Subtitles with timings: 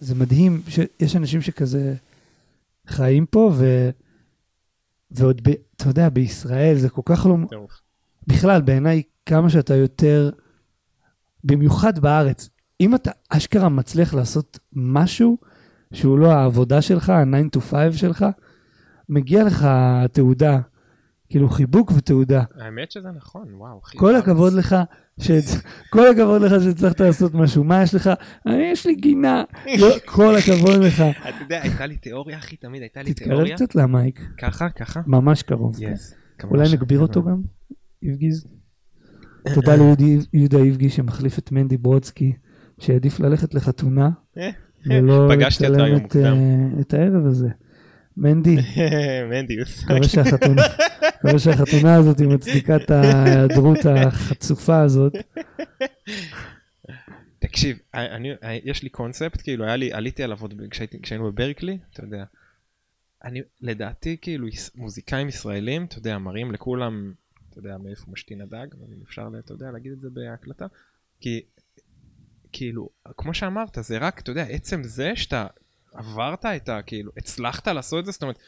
[0.00, 1.94] זה מדהים שיש אנשים שכזה
[2.86, 3.90] חיים פה, ו,
[5.10, 7.36] ועוד, ב, אתה יודע, בישראל זה כל כך לא...
[8.26, 10.30] בכלל, בעיניי, כמה שאתה יותר,
[11.44, 12.48] במיוחד בארץ,
[12.80, 15.38] אם אתה אשכרה מצליח לעשות משהו
[15.92, 18.26] שהוא לא העבודה שלך, ה-9 to 5 שלך,
[19.08, 19.68] מגיע לך
[20.12, 20.60] תעודה,
[21.30, 22.42] כאילו חיבוק ותעודה.
[22.60, 23.80] האמת שזה נכון, וואו.
[23.96, 24.76] כל הכבוד לך.
[25.90, 27.64] כל הכבוד לך שהצלחת לעשות משהו.
[27.64, 28.10] מה יש לך?
[28.46, 29.44] "אה, יש לי גינה.
[29.78, 31.00] לא, כל הכבוד לך.
[31.28, 33.56] אתה יודע, הייתה לי תיאוריה, אחי, תמיד הייתה לי תתקרב תיאוריה.
[33.56, 35.00] קצת למייק, ככה, ככה.
[35.06, 35.76] ממש קרוב.
[36.44, 37.42] אולי נגביר אותו גם,
[38.02, 38.46] איבגיז?
[39.54, 39.72] תודה
[40.32, 42.32] ליהודה איבגי שמחליף את מנדי ברודסקי,
[42.78, 44.50] שהעדיף ללכת לחתונה, אה,
[44.86, 45.80] ולא לצלם
[46.16, 47.48] אה, את הערב הזה.
[48.20, 48.56] מנדי,
[49.30, 49.84] מנדיוס.
[49.84, 55.12] מקווה שהחתונה, הזאת היא מצדיקה את ההיעדרות החצופה הזאת.
[57.38, 58.28] תקשיב, אני,
[58.64, 60.54] יש לי קונספט, כאילו, היה לי, עליתי עליו עוד
[61.02, 62.24] כשהיינו בברקלי, אתה יודע.
[63.24, 67.12] אני, לדעתי, כאילו, מוזיקאים ישראלים, אתה יודע, מראים לכולם,
[67.50, 70.66] אתה יודע, מאיפה משתין הדג, אם אפשר, אתה יודע, להגיד את זה בהקלטה.
[71.20, 71.40] כי,
[72.52, 75.46] כאילו, כמו שאמרת, זה רק, אתה יודע, עצם זה שאתה
[75.94, 76.82] עברת את ה...
[76.82, 78.38] כאילו, הצלחת לעשות את זה, זאת אומרת,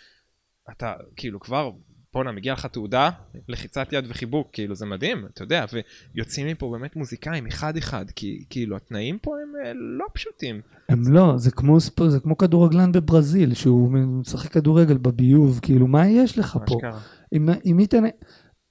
[0.71, 1.71] אתה, כאילו, כבר,
[2.13, 3.11] בואנה, מגיע לך תעודה,
[3.49, 5.65] לחיצת יד וחיבוק, כאילו, זה מדהים, אתה יודע,
[6.15, 10.61] ויוצאים מפה באמת מוזיקאים אחד-אחד, כי, כאילו, התנאים פה הם אה, לא פשוטים.
[10.89, 16.09] הם לא, זה כמו, ספ- זה כמו כדורגלן בברזיל, שהוא משחק כדורגל בביוב, כאילו, מה
[16.09, 16.75] יש לך מה פה?
[16.79, 17.01] שקרה.
[17.33, 18.25] עם עם מי תנ-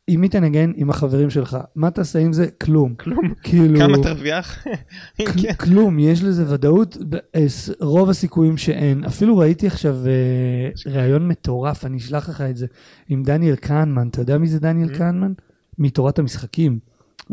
[0.07, 0.71] עם מי תנגן?
[0.75, 1.57] עם החברים שלך.
[1.75, 2.47] מה תעשה עם זה?
[2.63, 2.95] כלום.
[2.95, 3.33] כלום.
[3.43, 4.63] כאילו, כמה תרוויח?
[5.17, 5.53] כל- כן.
[5.53, 6.97] כלום, יש לזה ודאות,
[7.35, 7.45] אה,
[7.79, 9.03] רוב הסיכויים שאין.
[9.03, 12.65] אפילו ראיתי עכשיו אה, ראיון מטורף, אני אשלח לך את זה,
[13.09, 14.07] עם דניאל כהנמן.
[14.07, 14.97] אתה יודע מי זה דניאל Mm.
[14.97, 15.33] כהנמן?
[15.77, 16.79] מתורת המשחקים.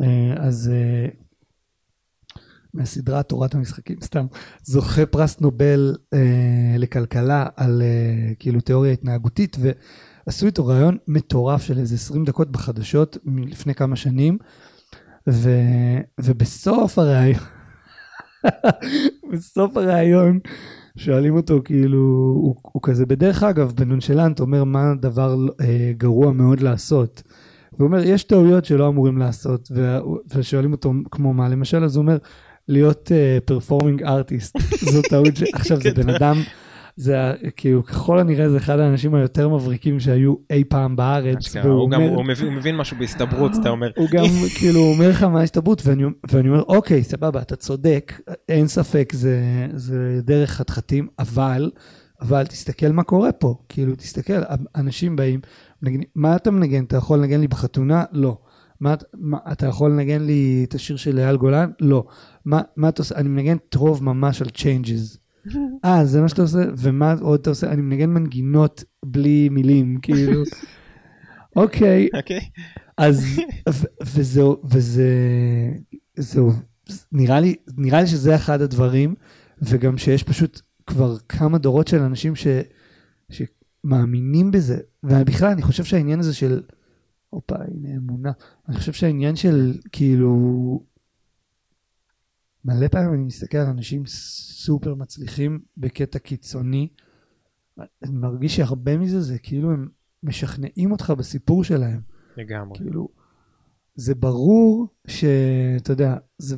[0.00, 0.70] אה, אז
[2.74, 4.26] מהסדרה תורת המשחקים, סתם,
[4.62, 6.18] זוכה פרס נובל אה,
[6.78, 9.56] לכלכלה על אה, כאילו תיאוריה התנהגותית,
[10.28, 14.38] ועשו איתו ראיון מטורף של איזה 20 דקות בחדשות מלפני כמה שנים,
[15.28, 15.50] ו,
[16.20, 17.40] ובסוף הראיון,
[19.32, 20.38] בסוף הראיון,
[20.96, 26.60] שואלים אותו כאילו, הוא, הוא כזה בדרך אגב, בנונשלנט, אומר מה הדבר אה, גרוע מאוד
[26.60, 27.22] לעשות.
[27.70, 29.68] הוא אומר, יש טעויות שלא אמורים לעשות,
[30.34, 32.18] ושואלים אותו כמו מה, למשל, אז הוא אומר,
[32.68, 33.12] להיות
[33.44, 34.56] פרפורמינג ארטיסט,
[34.92, 35.42] זו טעות ש...
[35.54, 36.36] עכשיו זה בן אדם,
[37.00, 37.16] זה
[37.56, 42.00] כאילו ככל הנראה זה אחד האנשים היותר מבריקים שהיו אי פעם בארץ, והוא הוא גם,
[42.02, 43.90] אומר- הוא מבין- הוא מבין משהו בהסתברות, אתה אומר.
[43.96, 44.24] הוא גם
[44.58, 49.40] כאילו אומר לך מה ההסתברות, ואני, ואני אומר, אוקיי, סבבה, אתה צודק, אין ספק, זה,
[49.74, 51.70] זה דרך חתחתים, אבל,
[52.20, 54.32] אבל תסתכל מה קורה פה, כאילו, תסתכל,
[54.76, 55.40] אנשים באים,
[55.82, 56.84] מנגנים, מה אתה מנגן?
[56.84, 58.04] אתה יכול לנגן לי בחתונה?
[58.12, 58.38] לא.
[58.80, 61.70] מה, מה, אתה יכול לנגן לי את השיר של אייל גולן?
[61.80, 62.04] לא.
[62.44, 63.14] מה, מה אתה עושה?
[63.14, 65.18] אני מנגן טרוב ממש על changes.
[65.84, 66.58] אה, זה מה שאתה עושה?
[66.78, 67.70] ומה עוד אתה עושה?
[67.72, 70.42] אני מנגן מנגינות בלי מילים, כאילו.
[71.56, 72.40] אוקיי, אוקיי.
[72.98, 73.40] אז,
[74.06, 75.10] וזה, וזה,
[76.16, 76.52] זהו,
[77.12, 79.14] נראה לי, נראה לי שזה אחד הדברים,
[79.62, 82.46] וגם שיש פשוט כבר כמה דורות של אנשים ש,
[83.30, 86.62] שמאמינים בזה, ובכלל אני חושב שהעניין הזה של,
[87.30, 88.32] הופה, הנה אמונה,
[88.68, 90.82] אני חושב שהעניין של כאילו,
[92.68, 96.88] מלא פעמים אני מסתכל על אנשים סופר מצליחים בקטע קיצוני,
[97.78, 99.88] אני מרגיש שהרבה מזה זה כאילו הם
[100.22, 102.00] משכנעים אותך בסיפור שלהם.
[102.36, 102.78] לגמרי.
[102.78, 103.08] כאילו,
[103.94, 106.56] זה ברור שאתה יודע, זה,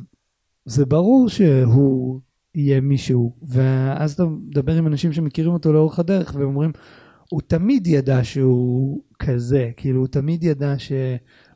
[0.65, 2.19] זה ברור שהוא
[2.55, 6.71] יהיה מישהו, ואז אתה מדבר עם אנשים שמכירים אותו לאורך הדרך, והם אומרים,
[7.29, 10.91] הוא תמיד ידע שהוא כזה, כאילו, הוא תמיד ידע ש...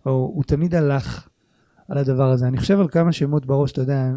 [0.05, 1.27] או הוא תמיד הלך
[1.89, 2.47] על הדבר הזה.
[2.47, 4.11] אני חושב על כמה שמות בראש, אתה יודע,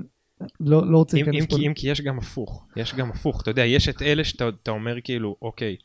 [0.60, 1.56] לא, לא רוצה להיכנס פה...
[1.56, 4.71] אם כי יש גם הפוך, יש גם הפוך, אתה יודע, יש את אלה שאתה אתה
[4.71, 5.76] אומר כאילו, אוקיי,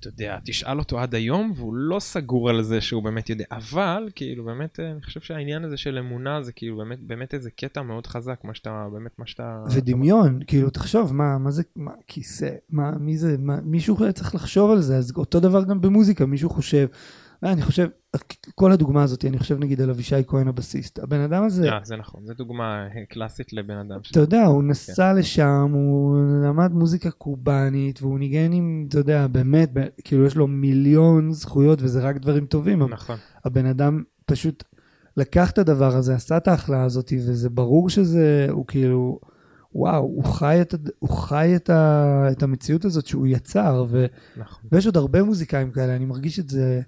[0.00, 4.08] אתה יודע, תשאל אותו עד היום והוא לא סגור על זה שהוא באמת יודע, אבל
[4.14, 7.82] כאילו באמת, אה, אני חושב שהעניין הזה של אמונה זה כאילו באמת, באמת איזה קטע
[7.82, 9.64] מאוד חזק, מה שאתה, באמת מה שאתה...
[9.70, 14.70] ודמיון, כאילו, תחשוב, מה, מה זה, מה, כיסא, מה, מי זה, מה, מישהו צריך לחשוב
[14.70, 16.86] על זה, אז אותו דבר גם במוזיקה, מישהו חושב,
[17.42, 17.88] אני חושב,
[18.54, 21.96] כל הדוגמה הזאת, אני חושב נגיד על אבישי כהן הבסיסט, הבן אדם הזה, אה, זה
[21.96, 23.98] נכון, זו דוגמה אה, קלאסית לבן אדם.
[24.02, 29.26] ש- אתה יודע, הוא נסע לשם, הוא למד מוזיקה קובאנית, והוא ניגן עם, אתה יודע,
[29.26, 34.64] באמת, ב- כאילו יש לו מיליון זכויות, וזה רק דברים טובים, נכון, הבן אדם פשוט
[35.16, 39.20] לקח את הדבר הזה, עשה את ההכלאה הזאת, וזה ברור שזה, הוא כאילו,
[39.74, 44.06] וואו, הוא חי את, הוא חי את, ה, את המציאות הזאת שהוא יצר, ו,
[44.36, 44.68] נכון.
[44.72, 46.80] ויש עוד הרבה מוזיקאים כאלה, אני מרגיש את זה.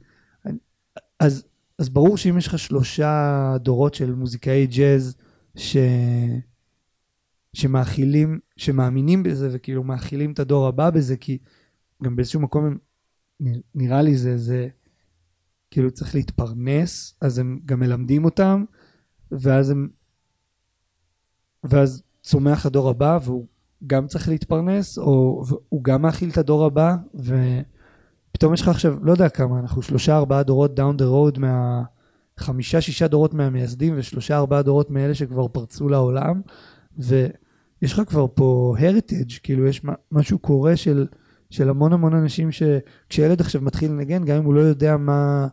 [1.21, 1.45] אז,
[1.79, 5.17] אז ברור שאם יש לך שלושה דורות של מוזיקאי ג'אז,
[5.57, 5.77] ש...
[7.53, 11.39] שמאכילים, שמאמינים בזה וכאילו מאכילים את הדור הבא בזה, כי
[12.03, 12.79] גם באיזשהו מקום הם,
[13.75, 14.69] נראה לי זה, זה
[15.71, 18.65] כאילו צריך להתפרנס, אז הם גם מלמדים אותם,
[19.33, 19.89] ואז הם,
[21.65, 23.47] ואז צומח הדור הבא והוא
[23.87, 26.97] גם צריך להתפרנס, או הוא גם מאכיל את הדור הבא,
[28.41, 31.83] ופתאום יש לך עכשיו, לא יודע כמה, אנחנו שלושה ארבעה דורות down the road מה...
[32.37, 36.41] חמישה שישה דורות מהמייסדים ושלושה ארבעה דורות מאלה שכבר פרצו לעולם
[36.99, 39.83] ויש לך כבר פה heritage כאילו יש
[40.13, 41.07] משהו קורה של,
[41.51, 45.47] של המון המון אנשים שכשילד עכשיו מתחיל לנגן גם אם הוא לא יודע מה,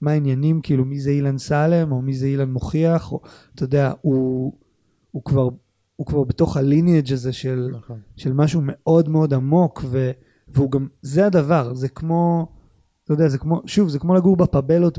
[0.00, 3.20] מה העניינים כאילו מי זה אילן סלם או מי זה אילן מוכיח או
[3.54, 4.52] אתה יודע הוא,
[5.10, 5.48] הוא כבר
[5.96, 8.00] הוא כבר בתוך הליניאג' הזה של, נכון.
[8.16, 10.10] של משהו מאוד מאוד עמוק ו,
[10.54, 12.48] והוא גם זה הדבר זה כמו
[13.04, 14.98] אתה יודע, זה כמו, שוב, זה כמו לגור בפבלות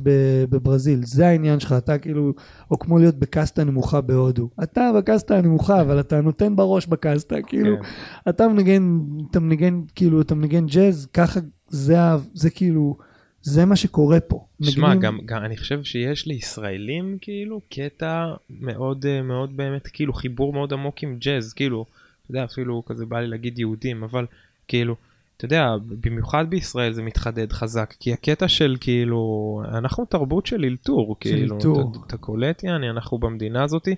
[0.50, 2.34] בברזיל, זה העניין שלך, אתה כאילו,
[2.72, 4.50] או כמו להיות בקסטה נמוכה בהודו.
[4.64, 7.90] אתה בקסטה הנמוכה, אבל אתה נותן בראש בקסטה, כאילו, כן.
[8.30, 9.00] אתה מנגן,
[9.32, 11.96] אתה מנגן, כאילו, אתה מנגן ג'אז, ככה, זה,
[12.34, 12.98] זה כאילו,
[13.42, 14.46] זה מה שקורה פה.
[14.62, 15.02] שמע, מגנים...
[15.02, 20.74] גם, גם אני חושב שיש לישראלים, כאילו, קטע מאוד, אה, מאוד באמת, כאילו, חיבור מאוד
[20.74, 21.86] עמוק עם ג'אז, כאילו,
[22.22, 24.26] אתה יודע, אפילו כזה בא לי להגיד יהודים, אבל,
[24.68, 24.96] כאילו,
[25.46, 31.18] אתה יודע, במיוחד בישראל זה מתחדד חזק, כי הקטע של כאילו, אנחנו תרבות של אלתור,
[31.20, 31.68] כאילו, אתה,
[32.08, 33.96] אתה קולט יעני, אנחנו במדינה הזאתי,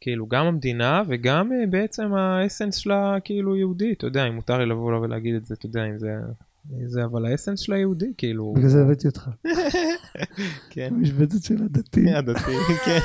[0.00, 4.66] כאילו גם המדינה וגם uh, בעצם האסנס שלה כאילו יהודי, אתה יודע, אם מותר לי
[4.66, 6.08] לבוא ולהגיד את זה, אתה יודע, אם זה,
[6.86, 8.54] זה אבל האסנס שלה יהודי, כאילו.
[8.56, 9.30] בגלל זה הבאתי אותך.
[10.70, 10.88] כן.
[10.90, 12.10] המשבצת של הדתי.
[12.18, 12.98] הדתי, כן.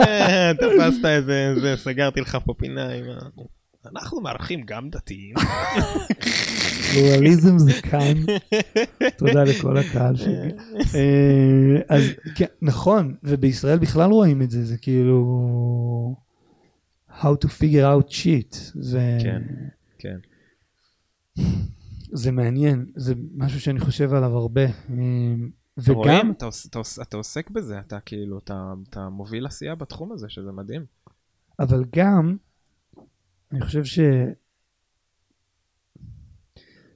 [0.00, 3.42] אה, תפסת איזה, סגרתי לך פה פינה עם ה...
[3.86, 5.34] אנחנו מארחים גם דתיים.
[6.94, 8.14] פלורליזם זה כאן.
[9.16, 10.50] תודה לכל הקהל שלי.
[10.94, 12.02] אה, אז
[12.34, 16.16] כן, נכון, ובישראל בכלל רואים את זה, זה כאילו...
[17.20, 18.56] How to figure out shit.
[18.74, 19.18] זה...
[19.22, 19.42] כן,
[19.98, 20.16] כן.
[22.12, 24.64] זה מעניין, זה משהו שאני חושב עליו הרבה.
[24.64, 25.34] אה,
[25.78, 25.94] וגם...
[25.94, 30.52] רואים, אתה, אתה, אתה עוסק בזה, אתה כאילו, אתה, אתה מוביל עשייה בתחום הזה, שזה
[30.52, 30.84] מדהים.
[31.58, 32.36] אבל גם,
[33.52, 34.00] אני חושב ש...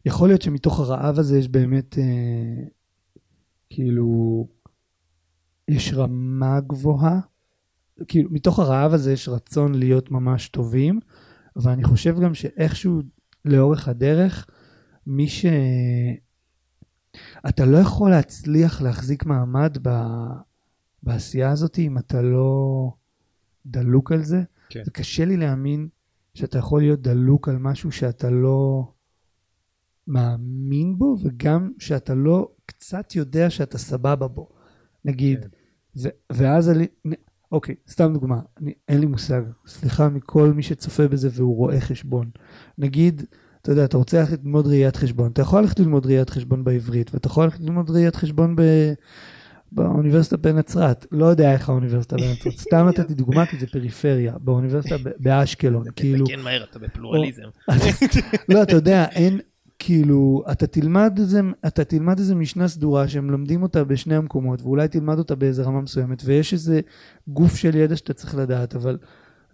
[0.06, 2.64] יכול להיות שמתוך הרעב הזה יש באמת, אה,
[3.70, 4.48] כאילו,
[5.68, 7.20] יש רמה גבוהה.
[8.08, 11.00] כאילו, מתוך הרעב הזה יש רצון להיות ממש טובים,
[11.56, 13.02] ואני חושב גם שאיכשהו
[13.44, 14.46] לאורך הדרך,
[15.06, 15.46] מי ש...
[17.48, 19.90] אתה לא יכול להצליח להחזיק מעמד ב...
[21.02, 22.92] בעשייה הזאת אם אתה לא
[23.66, 24.42] דלוק על זה.
[24.68, 24.84] כן.
[24.84, 25.88] זה קשה לי להאמין
[26.34, 28.88] שאתה יכול להיות דלוק על משהו שאתה לא
[30.06, 34.48] מאמין בו, וגם שאתה לא קצת יודע שאתה סבבה בו.
[35.04, 35.48] נגיד, כן.
[35.96, 36.86] ו- ואז אני,
[37.52, 42.30] אוקיי, סתם דוגמה, אני, אין לי מושג, סליחה מכל מי שצופה בזה והוא רואה חשבון.
[42.78, 43.22] נגיד,
[43.62, 47.14] אתה יודע, אתה רוצה ללכת ללמוד ראיית חשבון, אתה יכול ללכת ללמוד ראיית חשבון בעברית,
[47.14, 48.62] ואתה יכול ללכת ללמוד ראיית חשבון ב...
[49.72, 55.84] באוניברסיטה בנצרת, לא יודע איך האוניברסיטה בנצרת, סתם נתתי דוגמה כי זה פריפריה, באוניברסיטה באשקלון,
[55.96, 56.26] כאילו...
[56.26, 57.42] תתקן מהר, אתה בפלורליזם.
[58.48, 59.40] לא, אתה יודע, אין,
[59.86, 64.88] כאילו, אתה תלמד איזה, אתה תלמד איזה משנה סדורה שהם לומדים אותה בשני המקומות, ואולי
[64.88, 66.80] תלמד אותה באיזה רמה מסוימת, ויש איזה
[67.28, 68.98] גוף של ידע שאתה צריך לדעת, אבל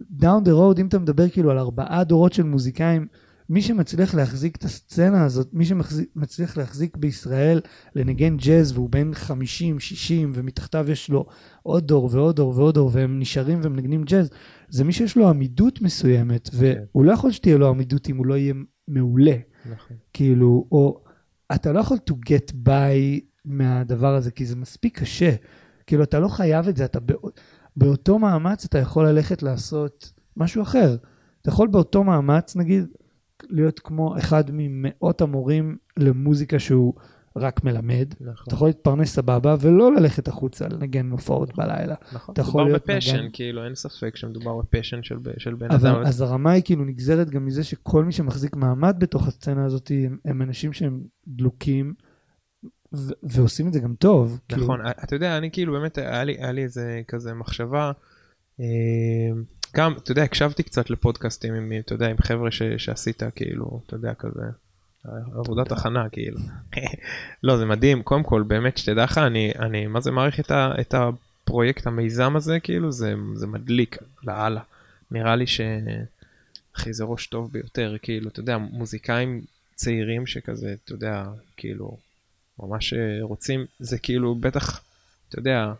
[0.01, 3.07] down the road, אם אתה מדבר כאילו על ארבעה דורות של מוזיקאים,
[3.49, 7.61] מי שמצליח להחזיק את הסצנה הזאת, מי שמצליח להחזיק בישראל
[7.95, 11.25] לנגן ג'אז והוא בן 50, 60 ומתחתיו יש לו
[11.63, 14.29] עוד דור ועוד דור ועוד דור והם נשארים ומנגנים ג'אז,
[14.69, 18.37] זה מי שיש לו עמידות מסוימת והוא לא יכול שתהיה לו עמידות אם הוא לא
[18.37, 18.53] יהיה
[18.87, 19.35] מעולה.
[19.71, 19.97] נכון.
[20.13, 21.01] כאילו, או
[21.55, 25.35] אתה לא יכול to get by מהדבר הזה כי זה מספיק קשה.
[25.87, 27.13] כאילו, אתה לא חייב את זה, אתה בא,
[27.77, 30.95] באותו מאמץ אתה יכול ללכת לעשות משהו אחר.
[31.41, 32.85] אתה יכול באותו מאמץ, נגיד,
[33.49, 36.93] להיות כמו אחד ממאות המורים למוזיקה שהוא
[37.35, 38.13] רק מלמד.
[38.19, 38.43] נכון.
[38.47, 41.95] אתה יכול להתפרנס סבבה ולא ללכת החוצה לנגן הופעות בלילה.
[42.13, 43.27] נכון, מדובר בפשן, נגן...
[43.33, 46.01] כאילו אין ספק שמדובר בפשן של, של בן אדם.
[46.05, 50.17] אז הרמה היא כאילו נגזרת גם מזה שכל מי שמחזיק מעמד בתוך הסצנה הזאת הם,
[50.25, 51.93] הם אנשים שהם דלוקים.
[52.95, 54.39] ו- ועושים את זה גם טוב.
[54.49, 54.63] כאילו.
[54.63, 54.91] נכון, כאילו...
[55.03, 57.91] אתה יודע, אני כאילו באמת, היה לי, היה לי איזה כזה מחשבה,
[58.59, 58.65] אה,
[59.75, 63.95] גם, אתה יודע, הקשבתי קצת לפודקאסטים עם, אתה יודע, עם חבר'ה ש, שעשית, כאילו, אתה
[63.95, 64.41] יודע, כזה,
[65.05, 66.39] עבודת הכנה, כאילו.
[67.43, 70.71] לא, זה מדהים, קודם כל, באמת, שתדע לך, אני, אני, מה זה מעריך את, ה,
[70.81, 74.61] את הפרויקט, המיזם הזה, כאילו, זה, זה מדליק לאללה.
[75.11, 75.61] נראה לי ש...
[76.75, 79.41] אחי, זה ראש טוב ביותר, כאילו, אתה יודע, מוזיקאים
[79.75, 81.25] צעירים שכזה, אתה יודע,
[81.57, 81.97] כאילו,
[82.59, 84.81] ממש רוצים, זה כאילו, בטח,
[85.29, 85.73] אתה יודע,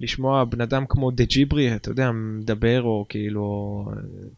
[0.00, 3.84] לשמוע בן אדם כמו דה ג'יברי, אתה יודע, מדבר, או כאילו,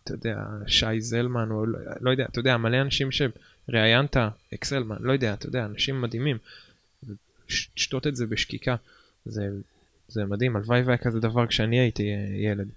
[0.04, 0.36] אתה יודע,
[0.66, 3.12] שי זלמן, או לא, לא יודע, אתה יודע, מלא אנשים
[3.66, 4.16] שראיינת,
[4.54, 6.38] אקסלמן, לא יודע, אתה יודע, אנשים מדהימים.
[7.48, 8.76] לשתות את זה בשקיקה,
[9.24, 9.48] זה,
[10.08, 12.02] זה מדהים, הלוואי והיה כזה דבר כשאני הייתי
[12.36, 12.68] ילד,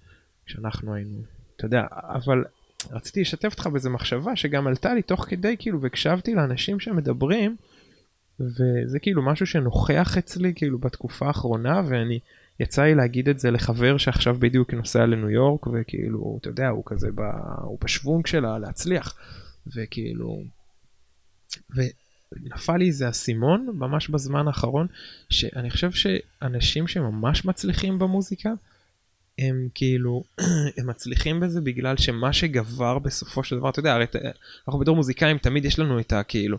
[0.45, 1.21] כשאנחנו היינו,
[1.55, 2.43] אתה יודע, אבל
[2.91, 7.55] רציתי לשתף אותך באיזה מחשבה שגם עלתה לי תוך כדי, כאילו, והקשבתי לאנשים שמדברים,
[8.39, 12.19] וזה כאילו משהו שנוכח אצלי כאילו בתקופה האחרונה ואני
[12.59, 16.83] יצא לי להגיד את זה לחבר שעכשיו בדיוק נוסע לניו יורק וכאילו אתה יודע הוא
[16.85, 17.21] כזה ב...
[17.61, 19.15] הוא בשוונג שלה להצליח.
[19.75, 20.43] וכאילו
[21.75, 24.87] ונפל לי איזה אסימון ממש בזמן האחרון
[25.29, 28.49] שאני חושב שאנשים שממש מצליחים במוזיקה
[29.39, 30.23] הם כאילו
[30.77, 34.05] הם מצליחים בזה בגלל שמה שגבר בסופו של דבר אתה יודע הרי
[34.67, 36.57] אנחנו בתור מוזיקאים תמיד יש לנו את הכאילו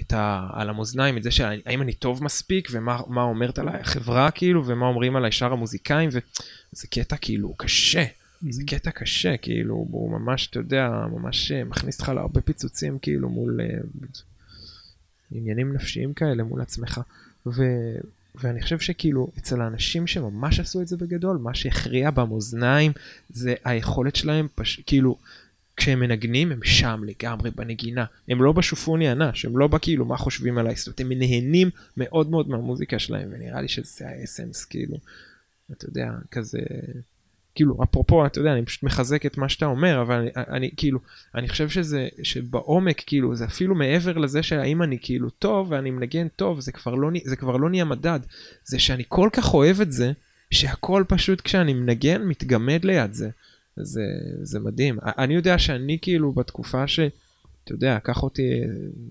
[0.00, 0.48] את ה...
[0.52, 5.16] על המאזניים, את זה שהאם אני טוב מספיק, ומה אומרת עליי החברה כאילו, ומה אומרים
[5.16, 8.04] עליי שאר המוזיקאים, וזה קטע כאילו קשה,
[8.50, 13.28] זה קטע קשה, כאילו, הוא ממש, אתה יודע, ממש אה, מכניס אותך להרבה פיצוצים, כאילו,
[13.28, 14.18] מול uh,
[15.32, 17.00] עניינים נפשיים כאלה, מול עצמך.
[17.46, 17.62] ו...
[18.34, 22.92] ואני חושב שכאילו אצל האנשים שממש עשו את זה בגדול, מה שהכריע במאזניים
[23.30, 24.80] זה היכולת שלהם, פש...
[24.86, 25.18] כאילו,
[25.76, 28.04] כשהם מנגנים הם שם לגמרי בנגינה.
[28.28, 30.76] הם לא בשופוני אנש הם לא בכאילו מה חושבים עליי.
[30.76, 34.96] זאת אומרת הם נהנים מאוד מאוד מהמוזיקה שלהם ונראה לי שזה האסנס כאילו.
[35.72, 36.58] אתה יודע כזה
[37.58, 40.98] כאילו אפרופו אתה יודע אני פשוט מחזק את מה שאתה אומר אבל אני, אני כאילו
[41.34, 46.28] אני חושב שזה שבעומק כאילו זה אפילו מעבר לזה שהאם אני כאילו טוב ואני מנגן
[46.28, 48.20] טוב זה כבר לא זה כבר לא נהיה מדד
[48.64, 50.12] זה שאני כל כך אוהב את זה
[50.50, 53.30] שהכל פשוט כשאני מנגן מתגמד ליד זה.
[53.82, 54.02] זה,
[54.42, 54.98] זה מדהים.
[55.02, 57.00] אני יודע שאני כאילו בתקופה ש...
[57.64, 58.60] אתה יודע, קח אותי,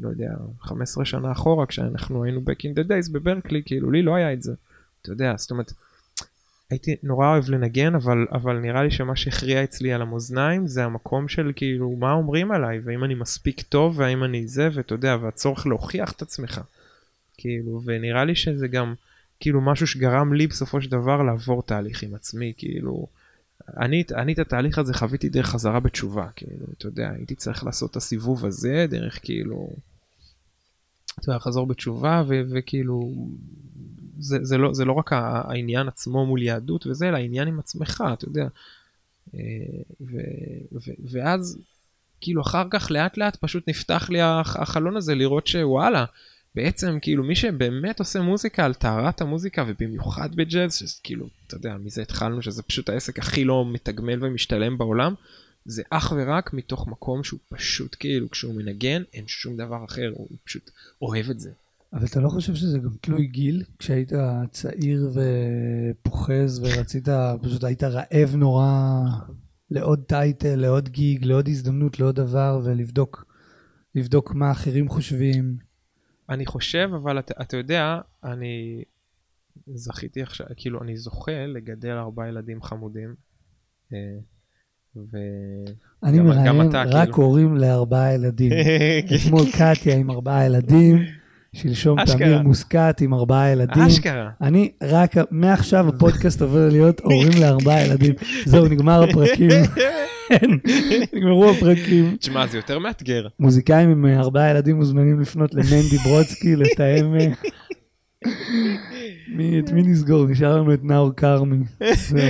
[0.02, 4.16] לא יודע, 15 שנה אחורה, כשאנחנו היינו back in the days בברקלי, כאילו לי לא
[4.16, 4.54] היה את זה.
[5.02, 5.74] אתה יודע, זאת אומרת,
[6.70, 11.28] הייתי נורא אוהב לנגן, אבל, אבל נראה לי שמה שהכריע אצלי על המאזניים זה המקום
[11.28, 15.68] של כאילו, מה אומרים עליי, והאם אני מספיק טוב, והאם אני זה, ואתה יודע, והצורך
[15.68, 16.62] להוכיח את עצמך.
[17.38, 18.94] כאילו, ונראה לי שזה גם,
[19.40, 23.08] כאילו, משהו שגרם לי בסופו של דבר לעבור תהליך עם עצמי, כאילו,
[23.78, 27.92] אני, אני את התהליך הזה חוויתי דרך חזרה בתשובה, כאילו, אתה יודע, הייתי צריך לעשות
[27.92, 29.70] את הסיבוב הזה, דרך כאילו,
[31.20, 33.14] אתה יודע, חזור בתשובה, ו, וכאילו,
[34.20, 38.04] זה, זה, לא, זה לא רק העניין עצמו מול יהדות וזה, אלא העניין עם עצמך,
[38.14, 38.48] אתה יודע.
[39.36, 39.40] אה,
[40.02, 40.18] ו,
[40.72, 41.60] ו, ואז,
[42.22, 46.06] כאילו, אחר כך לאט לאט פשוט נפתח לי החלון הזה לראות שוואלה,
[46.56, 51.78] בעצם כאילו מי שבאמת עושה מוזיקה על טהרת המוזיקה ובמיוחד בג'אז, שזה כאילו, אתה יודע,
[51.78, 55.14] מזה התחלנו שזה פשוט העסק הכי לא מתגמל ומשתלם בעולם,
[55.66, 60.28] זה אך ורק מתוך מקום שהוא פשוט כאילו, כשהוא מנגן, אין שום דבר אחר, הוא
[60.44, 60.70] פשוט
[61.02, 61.52] אוהב את זה.
[61.94, 63.64] אבל אתה לא חושב שזה גם תלוי גיל?
[63.80, 64.12] כשהיית
[64.52, 67.08] צעיר ופוחז ורצית,
[67.42, 69.02] פשוט היית רעב נורא
[69.72, 73.28] לעוד טייטל, לעוד גיג, לעוד הזדמנות, לעוד דבר, ולבדוק
[73.96, 75.58] לבדוק מה אחרים חושבים.
[76.30, 78.84] אני חושב, אבל אתה, אתה יודע, אני
[79.68, 83.16] זכיתי עכשיו, כאילו, אני זוכה לגדל ארבעה ילדים חמודים.
[83.94, 83.98] אה,
[84.96, 85.18] ו...
[86.04, 87.28] אני מראיין רק כאילו...
[87.28, 88.52] הורים לארבעה ילדים.
[89.16, 90.98] אתמול קטיה עם ארבעה ילדים,
[91.62, 93.84] שלשום תמיר מוסקת עם ארבעה ילדים.
[93.84, 94.30] אשכרה.
[94.42, 98.14] אני רק, מעכשיו הפודקאסט עובר להיות הורים לארבעה ילדים.
[98.46, 99.50] זהו, נגמר הפרקים.
[100.30, 100.52] כן,
[101.14, 102.18] נגמרו הפרקים.
[102.20, 103.28] תשמע, זה יותר מאתגר.
[103.40, 107.16] מוזיקאים עם אה, ארבעה ילדים מוזמנים לפנות למנדי ברודסקי, לתאם...
[107.16, 107.28] אה,
[109.28, 110.28] מי, את מי נסגור?
[110.28, 111.66] נשאר לנו את נאור כרמי.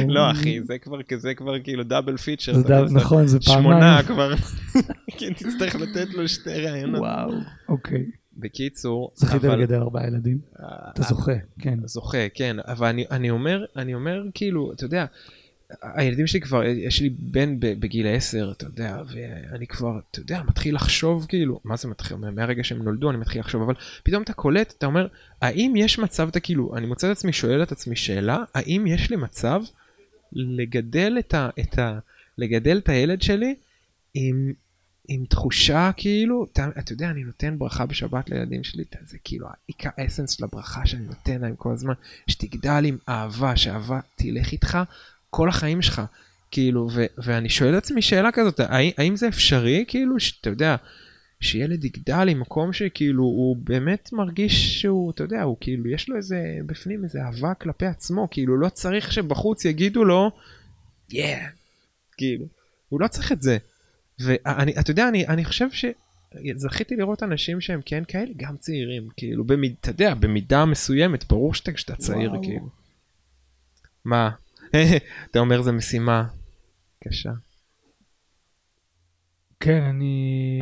[0.07, 2.53] לא אחי, זה כבר, זה כבר כאילו דאבל פיצ'ר.
[2.91, 3.63] נכון, זה פעמיים.
[3.63, 4.33] שמונה כבר.
[5.17, 7.01] כן, תצטרך לתת לו שתי ראיונות.
[7.01, 7.31] וואו,
[7.69, 8.05] אוקיי.
[8.37, 10.39] בקיצור, זכית לגדל ארבעה ילדים?
[10.59, 11.79] אה, אתה זוכה, כן.
[11.85, 15.05] זוכה, כן, אבל אני אומר, אני אומר כאילו, אתה יודע,
[15.81, 20.75] הילדים שלי כבר, יש לי בן בגיל 10, אתה יודע, ואני כבר, אתה יודע, מתחיל
[20.75, 24.73] לחשוב כאילו, מה זה מתחיל, מהרגע שהם נולדו אני מתחיל לחשוב, אבל פתאום אתה קולט,
[24.77, 25.07] אתה אומר,
[25.41, 29.09] האם יש מצב, אתה כאילו, אני מוצא את עצמי, שואל את עצמי שאלה, האם יש
[29.09, 29.61] לי מצב
[30.33, 31.49] לגדל את ה...
[31.59, 31.99] את ה
[32.37, 33.55] לגדל את הילד שלי
[34.13, 34.53] עם,
[35.07, 39.89] עם תחושה כאילו, אתה, אתה יודע, אני נותן ברכה בשבת לילדים שלי, זה כאילו העיקר
[39.97, 41.93] האסנס של הברכה שאני נותן להם כל הזמן,
[42.27, 44.77] שתגדל עם אהבה, שאהבה תלך איתך
[45.29, 46.01] כל החיים שלך.
[46.51, 50.75] כאילו, ו- ואני שואל את עצמי שאלה כזאת, האם, האם זה אפשרי, כאילו, שאתה יודע,
[51.39, 56.17] שילד יגדל עם מקום שכאילו הוא באמת מרגיש שהוא, אתה יודע, הוא כאילו, יש לו
[56.17, 60.31] איזה, בפנים איזה אהבה כלפי עצמו, כאילו, לא צריך שבחוץ יגידו לו,
[61.11, 61.15] yeah,
[62.17, 62.45] כאילו,
[62.89, 63.57] הוא לא צריך את זה.
[64.19, 69.43] ואני, אתה יודע, אני, אני חושב שזכיתי לראות אנשים שהם כן כאלה, גם צעירים, כאילו,
[69.43, 72.43] במד, אתה יודע, במידה מסוימת, ברור שאתה כשאתה צעיר, וואו.
[72.43, 72.69] כאילו.
[74.05, 74.29] מה?
[75.31, 76.27] אתה אומר זה משימה
[77.03, 77.31] קשה.
[79.59, 80.59] כן, אני...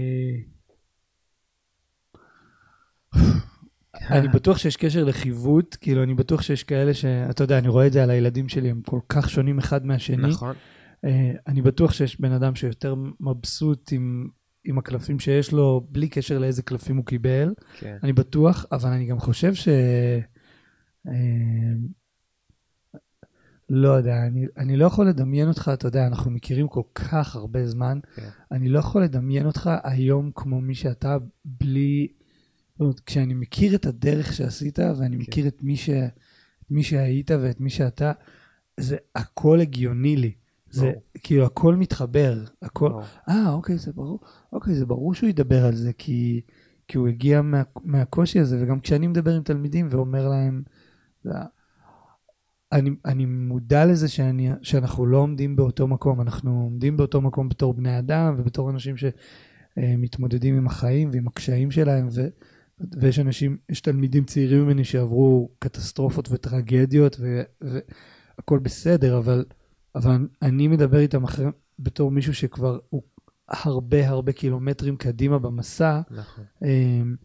[4.10, 7.06] אני בטוח שיש קשר לחיווט, כאילו, אני בטוח שיש כאלה ש...
[7.06, 10.28] אתה יודע, אני רואה את זה על הילדים שלי, הם כל כך שונים אחד מהשני.
[10.28, 10.56] נכון.
[11.06, 14.30] אה, אני בטוח שיש בן אדם שיותר מבסוט עם,
[14.64, 17.54] עם הקלפים שיש לו, בלי קשר לאיזה קלפים הוא קיבל.
[17.80, 17.98] כן.
[18.04, 19.68] אני בטוח, אבל אני גם חושב ש...
[21.08, 21.74] אה,
[23.70, 27.68] לא יודע, אני, אני לא יכול לדמיין אותך, אתה יודע, אנחנו מכירים כל כך הרבה
[27.68, 28.30] זמן, כן.
[28.52, 32.08] אני לא יכול לדמיין אותך היום כמו מי שאתה, בלי...
[33.06, 37.70] כשאני מכיר את הדרך שעשית, ואני מכיר את מי, ש, את מי שהיית ואת מי
[37.70, 38.12] שאתה,
[38.80, 40.32] זה הכל הגיוני לי.
[40.76, 40.92] זה.
[41.24, 42.92] כאילו, הכל מתחבר, הכל...
[43.30, 44.20] אה, אוקיי, זה ברור.
[44.54, 46.42] אוקיי, זה ברור שהוא ידבר על זה, כי,
[46.88, 50.64] כי הוא הגיע מה, מהקושי הזה, וגם כשאני מדבר עם תלמידים ואומר להם,
[51.24, 51.32] זה-
[52.72, 57.74] אני, אני מודע לזה שאני, שאנחנו לא עומדים באותו מקום, אנחנו עומדים באותו מקום בתור
[57.74, 62.28] בני אדם ובתור אנשים שמתמודדים עם החיים ועם הקשיים שלהם, ו,
[63.00, 67.20] ויש אנשים, יש תלמידים צעירים ממני שעברו קטסטרופות וטרגדיות
[67.62, 69.46] והכל בסדר, אבל,
[69.96, 70.12] אבל
[70.42, 71.46] אני מדבר איתם אחרי,
[71.80, 73.04] בתור מישהו שכבר הוא
[73.50, 76.44] הרבה הרבה קילומטרים קדימה במסע, נכון.
[76.66, 77.16] אמ,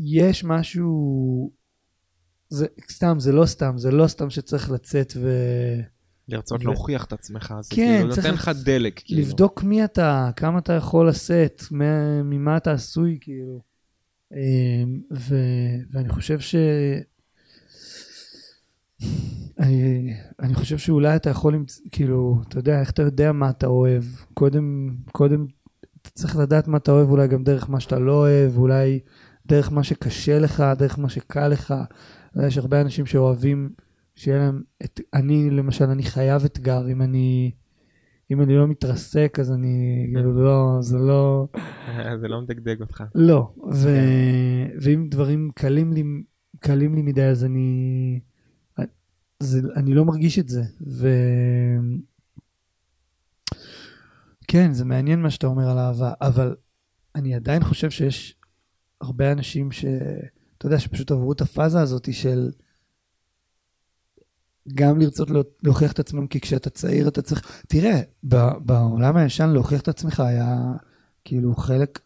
[0.00, 1.52] ויש משהו,
[2.48, 5.12] זה סתם, זה לא סתם, זה לא סתם שצריך לצאת
[6.28, 9.00] לרצות ו- להוכיח את עצמך, זה כן, כאילו נותן לך דלק.
[9.04, 9.22] כאילו.
[9.26, 13.60] ולבדוק מי אתה, כמה אתה יכול לשאת, מה- ממה אתה עשוי, כאילו.
[14.32, 15.36] אמ, ו,
[15.90, 16.54] ואני חושב ש...
[19.62, 21.80] אני, אני חושב שאולי אתה יכול, למצ...
[21.90, 24.04] כאילו, אתה יודע, איך אתה יודע מה אתה אוהב?
[24.34, 25.46] קודם, קודם
[26.02, 29.00] אתה צריך לדעת מה אתה אוהב, אולי גם דרך מה שאתה לא אוהב, אולי
[29.46, 31.74] דרך מה שקשה לך, דרך מה שקל לך.
[32.46, 33.70] יש הרבה אנשים שאוהבים
[34.14, 37.50] שיהיה להם, את, אני למשל, אני חייב אתגר, אם אני,
[38.30, 41.46] אם אני לא מתרסק, אז אני, כאילו, לא, זה לא,
[42.20, 43.04] זה לא מדגדג אותך.
[43.14, 43.52] לא.
[43.72, 43.88] ו,
[44.80, 46.04] ואם דברים קלים לי,
[46.58, 48.20] קלים לי מדי, אז אני,
[49.42, 50.62] זה, אני לא מרגיש את זה.
[50.86, 51.08] ו...
[54.48, 56.56] כן, זה מעניין מה שאתה אומר על אהבה, אבל
[57.14, 58.36] אני עדיין חושב שיש
[59.00, 59.84] הרבה אנשים ש...
[60.58, 62.50] אתה יודע, שפשוט עברו את הפאזה הזאת של
[64.74, 67.62] גם לרצות לה- להוכיח את עצמם, כי כשאתה צעיר אתה צריך...
[67.68, 68.00] תראה,
[68.60, 70.72] בעולם הישן להוכיח את עצמך היה
[71.24, 72.00] כאילו חלק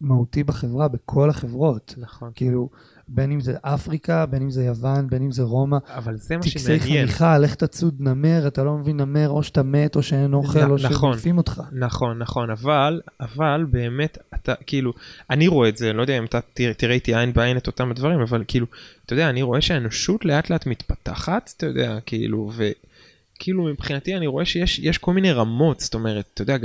[0.00, 1.94] מהותי בחברה, בכל החברות.
[1.98, 2.32] נכון.
[2.34, 2.70] כאילו,
[3.08, 5.76] בין אם זה אפריקה, בין אם זה יוון, בין אם זה רומא.
[5.88, 7.06] אבל זה מה טקסי שמעניין.
[7.06, 10.76] חניכה, לך תצוד נמר, אתה לא מבין נמר, או שאתה מת, או שאין אוכל, או
[10.82, 11.18] נכון.
[11.38, 11.62] אותך.
[11.72, 14.92] נכון, נכון, אבל, אבל באמת, אתה, כאילו,
[15.30, 16.40] אני רואה את זה, לא יודע אם אתה
[16.76, 18.66] תראה, איתי עין בעין את אותם הדברים, אבל כאילו,
[19.06, 24.44] אתה יודע, אני רואה שהאנושות לאט לאט מתפתחת, אתה יודע, כאילו, וכאילו מבחינתי אני רואה
[24.44, 26.56] שיש יש כל מיני רמות, זאת אומרת, אתה יודע,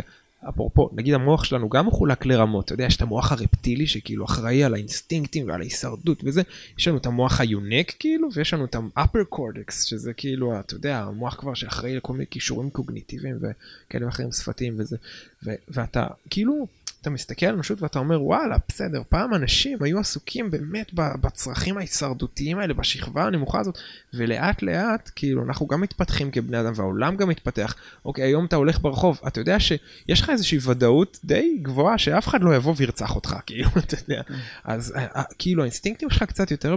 [0.49, 4.63] אפרופו, נגיד המוח שלנו גם מחולק לרמות, אתה יודע, יש את המוח הרפטילי שכאילו אחראי
[4.63, 6.41] על האינסטינקטים ועל ההישרדות וזה,
[6.77, 10.99] יש לנו את המוח היונק כאילו, ויש לנו את ה-upper cortex, שזה כאילו, אתה יודע,
[10.99, 14.97] המוח כבר שאחראי לכל מיני כישורים קוגניטיביים וכאלה ואחרים שפתיים וזה,
[15.45, 16.67] ו- ואתה כאילו,
[17.02, 22.60] אתה מסתכל על האנושות ואתה אומר וואלה בסדר פעם אנשים היו עסוקים באמת בצרכים ההישרדותיים
[22.60, 23.78] האלה בשכבה הנמוכה הזאת
[24.14, 27.76] ולאט לאט כאילו אנחנו גם מתפתחים כבני אדם והעולם גם מתפתח.
[28.06, 32.42] אוקיי היום אתה הולך ברחוב אתה יודע שיש לך איזושהי ודאות די גבוהה שאף אחד
[32.42, 34.22] לא יבוא וירצח אותך כאילו אתה יודע.
[34.64, 36.76] אז אה, אה, כאילו האינסטינקטים שלך קצת יותר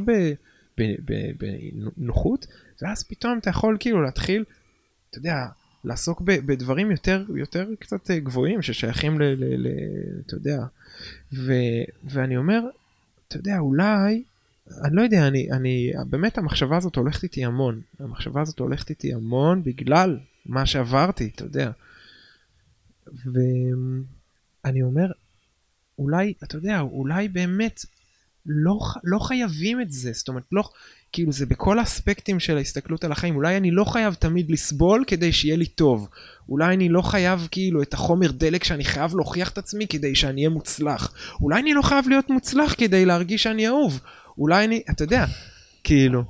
[1.96, 2.46] בנוחות
[2.82, 4.44] ואז פתאום אתה יכול כאילו להתחיל
[5.10, 5.46] אתה יודע
[5.84, 9.24] לעסוק ב- בדברים יותר יותר קצת אה, גבוהים ששייכים ל...
[9.24, 9.68] ל, ל
[10.26, 10.64] אתה יודע.
[11.32, 11.52] ו,
[12.04, 12.60] ואני אומר
[13.28, 14.22] אתה יודע אולי
[14.84, 17.80] אני לא יודע אני אני באמת המחשבה הזאת הולכת איתי המון.
[18.00, 21.70] המחשבה הזאת הולכת איתי המון בגלל מה שעברתי אתה יודע.
[23.06, 25.06] ואני אומר
[25.98, 27.80] אולי אתה יודע אולי באמת
[28.46, 30.12] לא, לא חייבים את זה.
[30.12, 30.70] זאת אומרת לא
[31.14, 33.36] כאילו זה בכל האספקטים של ההסתכלות על החיים.
[33.36, 36.08] אולי אני לא חייב תמיד לסבול כדי שיהיה לי טוב.
[36.48, 40.40] אולי אני לא חייב כאילו את החומר דלק שאני חייב להוכיח את עצמי כדי שאני
[40.40, 41.14] אהיה מוצלח.
[41.40, 44.00] אולי אני לא חייב להיות מוצלח כדי להרגיש שאני אהוב.
[44.38, 45.24] אולי אני אתה יודע
[45.84, 46.24] כאילו.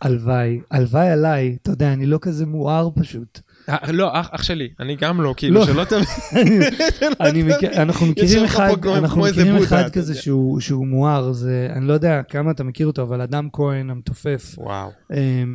[0.00, 3.40] הלוואי, הלוואי עליי, אתה יודע, אני לא כזה מואר פשוט.
[3.68, 5.66] אה, לא אח, שלי אני גם לא כאילו לא.
[5.66, 6.62] שלא תבין
[7.20, 7.42] אני
[7.76, 10.60] אנחנו מכירים אחד, אנחנו מכירים אחד כזה יודע.
[10.60, 14.90] שהוא מואר, זה, אני לא יודע כמה אתה מכיר אותו, אבל אדם כהן המתופף, וואו
[15.14, 15.54] אמ,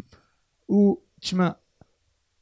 [0.66, 1.50] הוא, תשמע,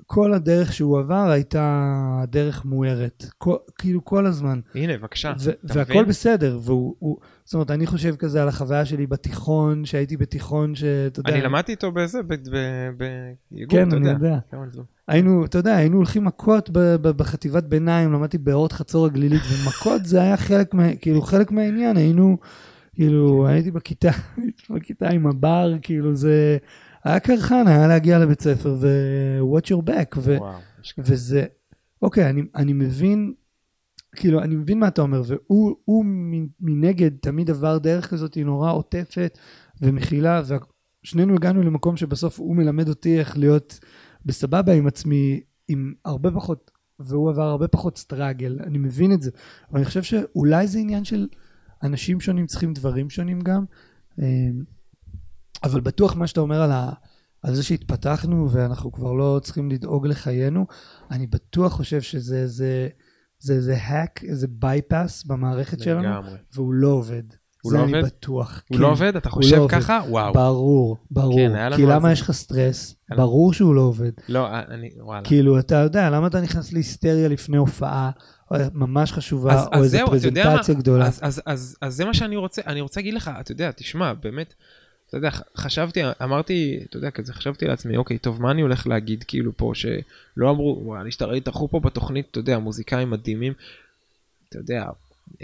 [0.06, 3.26] כל הדרך שהוא עבר הייתה דרך מוארת.
[3.38, 4.60] כל, כאילו כל הזמן.
[4.76, 6.06] הנה, בבקשה, ו- והכל מבין?
[6.06, 11.20] בסדר, והוא, הוא, זאת אומרת, אני חושב כזה על החוויה שלי בתיכון, שהייתי בתיכון, שאתה
[11.20, 14.26] יודע, אני למדתי איתו בזה, ב- ב- ביגור, כן, אתה אני יודע.
[14.28, 14.40] יודע.
[14.52, 14.84] כמה זו.
[15.08, 16.70] היינו, אתה יודע, היינו הולכים מכות
[17.02, 22.38] בחטיבת ביניים, למדתי באורט חצור הגלילית, ומכות זה היה חלק, מה, כאילו, חלק מהעניין, היינו,
[22.94, 26.58] כאילו, הייתי בכיתה, הייתי בכיתה עם הבר, כאילו, זה
[27.04, 30.54] היה קרחן, היה להגיע לבית ספר ו-watch your back, ו- וואו.
[30.98, 31.46] וזה,
[32.02, 33.34] אוקיי, אני, אני מבין,
[34.16, 36.06] כאילו, אני מבין מה אתה אומר, והוא הוא
[36.60, 39.38] מנגד תמיד עבר דרך כזאת נורא עוטפת
[39.82, 40.42] ומכילה,
[41.04, 43.80] ושנינו הגענו למקום שבסוף הוא מלמד אותי איך להיות
[44.26, 49.32] בסבבה עם עצמי, עם הרבה פחות, והוא עבר הרבה פחות סטראגל, אני מבין את זה,
[49.72, 51.28] אבל אני חושב שאולי זה עניין של
[51.84, 53.66] אנשים שונים צריכים דברים שונים גם,
[54.22, 54.50] אה,
[55.64, 56.92] אבל בטוח מה שאתה אומר על ה...
[57.42, 60.68] על זה שהתפתחנו ואנחנו כבר לא צריכים לדאוג לחיינו,
[61.12, 62.88] אני בטוח חושב שזה איזה,
[63.40, 66.38] זה איזה hack, איזה bypass במערכת שלנו, לגמרי.
[66.54, 67.24] והוא לא עובד.
[67.66, 68.06] הוא זה לא אני עובד?
[68.06, 68.62] בטוח.
[68.70, 68.82] הוא כן.
[68.84, 69.16] לא עובד?
[69.16, 69.74] אתה הוא חושב לא עובד.
[69.74, 70.00] ככה?
[70.10, 70.34] וואו.
[70.34, 71.36] ברור, ברור.
[71.36, 72.14] כן, כי למה זה.
[72.14, 72.96] יש לך סטרס?
[73.12, 74.12] לנו- ברור שהוא לא עובד.
[74.30, 75.22] לא, אני, וואלה.
[75.24, 78.12] כאילו, אתה יודע, למה אתה נכנס להיסטריה לפני הופעה
[78.52, 80.76] או ממש חשובה, אז- או אז איזו פרזנטציה?
[80.76, 81.06] גדולה?
[81.08, 84.14] אז, אז, אז, אז זה מה שאני רוצה, אני רוצה להגיד לך, אתה יודע, תשמע,
[84.14, 84.54] באמת,
[85.10, 89.24] אתה יודע, חשבתי, אמרתי, אתה יודע, כזה חשבתי לעצמי, אוקיי, טוב, מה אני הולך להגיד
[89.28, 93.54] כאילו פה, שלא אמרו, וואי, התארחו פה בתוכנית, אתה יודע, מוזיקאים מדהימים,
[94.50, 94.86] אתה יודע,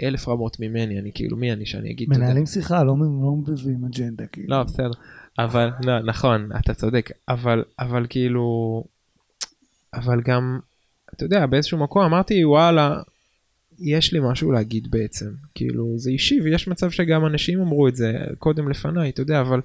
[0.02, 4.26] אלף רמות ממני, אני כאילו, מי אני שאני אגיד, מנהלים שיחה, לא לא מביאים אג'נדה,
[4.26, 4.48] כאילו.
[4.48, 4.90] לא, בסדר.
[5.38, 7.10] אבל, לא, נכון, אתה צודק.
[7.28, 8.84] אבל, אבל כאילו,
[9.94, 10.58] אבל גם,
[11.14, 13.02] אתה יודע, באיזשהו מקום אמרתי, וואלה,
[13.78, 15.30] יש לי משהו להגיד בעצם.
[15.54, 19.60] כאילו, זה אישי, ויש מצב שגם אנשים אמרו את זה קודם לפניי, אתה יודע, אבל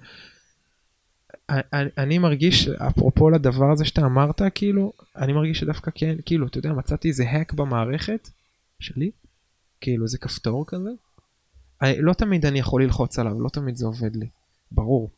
[1.49, 6.57] אני, אני מרגיש, אפרופו לדבר הזה שאתה אמרת, כאילו, אני מרגיש שדווקא כן, כאילו, אתה
[6.57, 8.29] יודע, מצאתי איזה האק במערכת
[8.79, 9.11] שלי,
[9.81, 10.89] כאילו, זה כפתור כזה.
[11.81, 14.27] אני, לא תמיד אני יכול ללחוץ עליו, לא תמיד זה עובד לי,
[14.71, 15.09] ברור.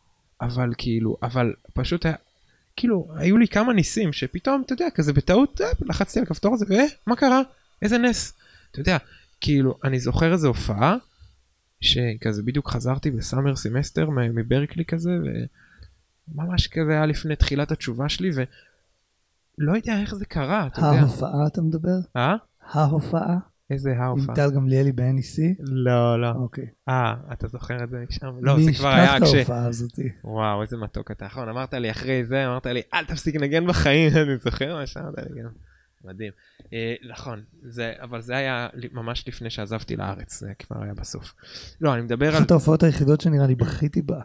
[0.42, 2.16] אבל כאילו, אבל פשוט היה,
[2.76, 6.66] כאילו, היו לי כמה ניסים שפתאום, אתה יודע, כזה בטעות, אה, לחצתי על הכפתור הזה,
[6.70, 7.42] ואה, מה קרה?
[7.82, 8.34] איזה נס.
[8.72, 8.98] אתה יודע,
[9.42, 10.98] כאילו, אני זוכר איזו הופעה,
[11.82, 15.12] שכזה בדיוק חזרתי ב summer semester מברקלי כזה,
[16.34, 18.30] וממש כזה היה לפני תחילת התשובה שלי,
[19.58, 21.00] ולא יודע איך זה קרה, אתה יודע.
[21.00, 22.00] ההופעה אתה מדבר?
[22.16, 22.36] אה?
[22.72, 23.38] ההופעה?
[23.70, 24.36] איזה עם ההופעה?
[24.36, 25.42] טל גמליאלי ב-NEC?
[25.60, 26.32] לא, לא.
[26.32, 26.68] אוקיי.
[26.90, 28.28] אה, אתה זוכר את זה משם?
[28.42, 29.34] לא, זה כבר היה מי ישכח כש...
[29.34, 30.10] את ההופעה הזאתי?
[30.24, 31.26] וואו, איזה מתוק אתה.
[31.26, 35.18] נכון, אמרת לי אחרי זה, אמרת לי, אל תפסיק לנגן בחיים, אני זוכר מה שאמרת
[35.18, 35.50] לי גם.
[36.04, 36.32] מדהים.
[36.74, 41.34] אה, נכון, זה, אבל זה היה ממש לפני שעזבתי לארץ, זה כבר היה בסוף.
[41.82, 44.22] לא, אני מדבר על אחת ההופעות היחידות שנראה לי בכיתי בה.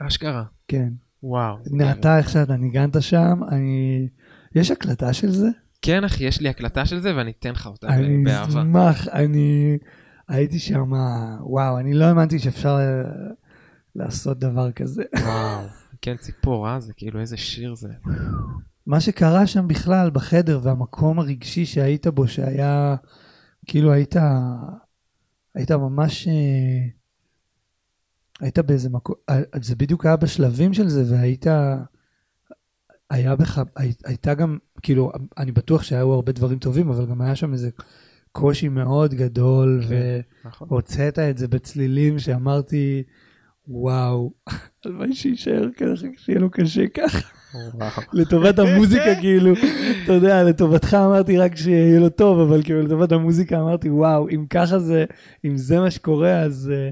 [0.00, 0.44] אשכרה.
[0.68, 0.88] כן.
[1.22, 1.56] וואו.
[1.72, 4.08] הנה אתה איך שאתה ניגנת שם, אני...
[4.54, 5.48] יש הקלטה של זה?
[5.86, 8.48] כן, אחי, יש לי הקלטה של זה ואני אתן לך אותה אני באהבה.
[8.48, 9.78] אשמח, אני
[10.28, 10.92] הייתי שם,
[11.40, 13.02] וואו, אני לא האמנתי שאפשר אה,
[13.94, 15.02] לעשות דבר כזה.
[15.22, 15.66] וואו.
[16.02, 16.80] כן, ציפור, אה?
[16.80, 17.88] זה כאילו איזה שיר זה.
[18.86, 22.96] מה שקרה שם בכלל בחדר והמקום הרגשי שהיית בו, שהיה,
[23.66, 24.16] כאילו היית,
[25.54, 26.88] היית ממש, אה,
[28.40, 31.46] היית באיזה מקום, אה, זה בדיוק היה בשלבים של זה, והיית,
[33.10, 37.36] היה בך, הי- הייתה גם, כאילו, אני בטוח שהיו הרבה דברים טובים, אבל גם היה
[37.36, 37.70] שם איזה
[38.32, 40.20] קושי מאוד גדול, כן.
[40.44, 40.68] נכון.
[40.70, 43.02] והוצאת את זה בצלילים שאמרתי,
[43.68, 44.32] וואו,
[44.84, 47.28] הלוואי שיישאר ככה, שיהיה לו קשה ככה.
[48.12, 49.52] לטובת המוזיקה, כאילו,
[50.04, 54.46] אתה יודע, לטובתך אמרתי רק שיהיה לו טוב, אבל כאילו לטובת המוזיקה אמרתי, וואו, אם
[54.50, 55.04] ככה זה,
[55.44, 56.90] אם זה מה שקורה, אז אה,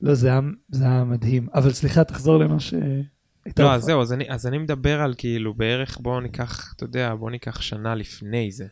[0.00, 1.46] לא, זה היה, זה היה מדהים.
[1.54, 3.13] אבל סליחה, תחזור למה שהייתה.
[3.58, 3.74] לא.
[3.74, 7.30] אז זהו, אז אני, אז אני מדבר על כאילו בערך בוא ניקח, אתה יודע, בוא
[7.30, 8.66] ניקח שנה לפני זה.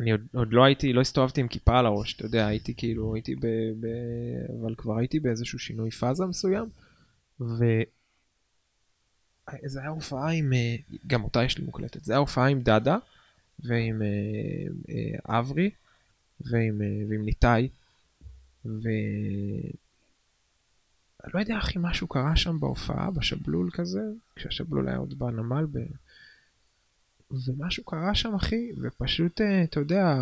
[0.00, 3.14] אני עוד, עוד לא הייתי, לא הסתובבתי עם כיפה על הראש, אתה יודע, הייתי כאילו,
[3.14, 3.46] הייתי ב...
[3.80, 3.86] ב
[4.60, 6.68] אבל כבר הייתי באיזשהו שינוי פאזה מסוים,
[7.40, 7.64] ו...
[9.64, 10.76] זה היה הופעה עם, אה,
[11.06, 12.96] גם אותה יש לי מוקלטת, זה היה הופעה עם דאדה,
[13.60, 14.06] ועם אה,
[14.88, 15.70] אה, אברי,
[16.40, 17.68] ועם, ועם ניתאי,
[18.64, 18.88] ו...
[21.24, 24.00] אני לא יודע אחי משהו קרה שם בהופעה בשבלול כזה
[24.36, 25.78] כשהשבלול היה עוד בנמל ב...
[27.30, 30.16] ומשהו קרה שם אחי ופשוט אה, אתה יודע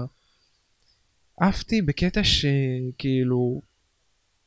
[1.36, 3.60] עפתי בקטע שכאילו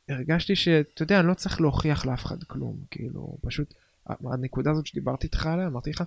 [0.08, 3.74] הרגשתי שאתה יודע אני לא צריך להוכיח לאף אחד כלום כאילו פשוט
[4.06, 6.04] הנקודה הזאת שדיברתי איתך עליה אמרתי לך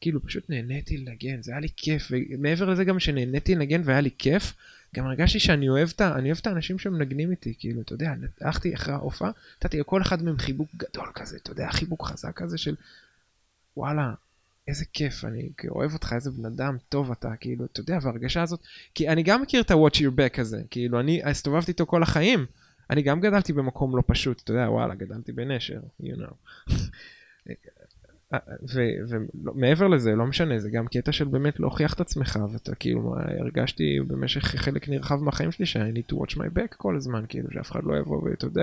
[0.00, 4.10] כאילו פשוט נהניתי לנגן זה היה לי כיף ומעבר לזה גם שנהניתי לנגן והיה לי
[4.18, 4.54] כיף
[4.96, 8.74] גם הרגשתי שאני אוהב את, אני אוהב את האנשים שמנגנים איתי, כאילו, אתה יודע, הלכתי
[8.74, 12.74] אחרי ההופעה, נתתי לכל אחד מהם חיבוק גדול כזה, אתה יודע, חיבוק חזק כזה של,
[13.76, 14.14] וואלה,
[14.68, 18.60] איזה כיף, אני אוהב אותך, איזה בן אדם טוב אתה, כאילו, אתה יודע, וההרגשה הזאת,
[18.94, 22.46] כי אני גם מכיר את ה-Watch Your Back הזה, כאילו, אני הסתובבתי איתו כל החיים.
[22.90, 26.34] אני גם גדלתי במקום לא פשוט, אתה יודע, וואלה, גדלתי בנשר, you know.
[29.08, 33.98] ומעבר לזה, לא משנה, זה גם קטע של באמת להוכיח את עצמך, ואתה כאילו, הרגשתי
[34.06, 37.48] במשך חלק נרחב מהחיים שלי ש- I need to watch my back כל הזמן, כאילו,
[37.52, 38.62] שאף אחד לא יבוא ואתה יודע,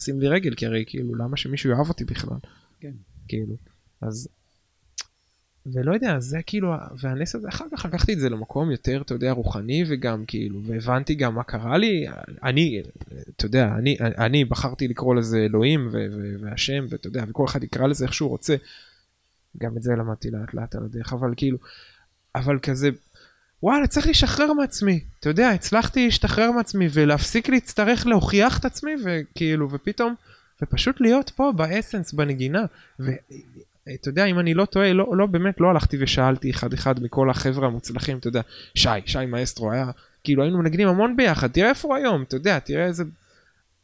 [0.00, 2.38] שים לי רגל, כי הרי כאילו, למה שמישהו יאהב אותי בכלל?
[2.80, 2.92] כן.
[3.28, 3.54] כאילו,
[4.02, 4.28] אז...
[5.72, 9.32] ולא יודע, זה כאילו, והנס הזה, אחר כך לקחתי את זה למקום יותר, אתה יודע,
[9.32, 12.06] רוחני, וגם כאילו, והבנתי גם מה קרה לי,
[12.42, 12.82] אני,
[13.36, 15.88] אתה יודע, אני, אני בחרתי לקרוא לזה אלוהים
[16.40, 18.56] והשם, ואתה יודע, וכל אחד יקרא לזה איך שהוא רוצה.
[19.56, 21.58] גם את זה למדתי לאט לאט על הדרך, אבל כאילו,
[22.34, 22.90] אבל כזה,
[23.62, 29.68] וואלה, צריך להשתחרר מעצמי, אתה יודע, הצלחתי להשתחרר מעצמי ולהפסיק להצטרך להוכיח את עצמי, וכאילו,
[29.70, 30.14] ופתאום,
[30.62, 32.64] ופשוט להיות פה באסנס, בנגינה,
[32.98, 37.30] ואתה יודע, אם אני לא טועה, לא, לא באמת לא הלכתי ושאלתי אחד אחד מכל
[37.30, 38.40] החבר'ה המוצלחים, אתה יודע,
[38.74, 39.90] שי, שי מאסטרו היה,
[40.24, 43.04] כאילו היינו מנגנים המון ביחד, תראה איפה הוא היום, אתה יודע, תראה איזה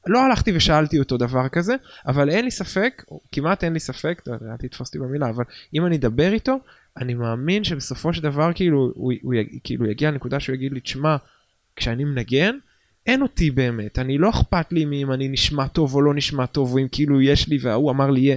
[0.07, 1.75] לא הלכתי ושאלתי אותו דבר כזה,
[2.07, 5.97] אבל אין לי ספק, כמעט אין לי ספק, אל תתפוס אותי במילה, אבל אם אני
[5.97, 6.59] אדבר איתו,
[6.97, 11.17] אני מאמין שבסופו של דבר כאילו הוא, הוא כאילו יגיע לנקודה שהוא יגיד לי, תשמע,
[11.77, 12.59] כשאני מנגן,
[13.07, 16.73] אין אותי באמת, אני לא אכפת לי אם אני נשמע טוב או לא נשמע טוב,
[16.73, 18.37] או אם כאילו יש לי וההוא אמר לי יהיה.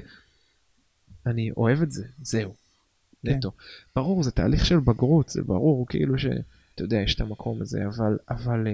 [1.25, 2.55] אני אוהב את זה, זהו.
[3.25, 3.33] כן.
[3.33, 3.51] נטו.
[3.95, 8.17] ברור, זה תהליך של בגרות, זה ברור, כאילו שאתה יודע, יש את המקום הזה, אבל,
[8.29, 8.67] אבל...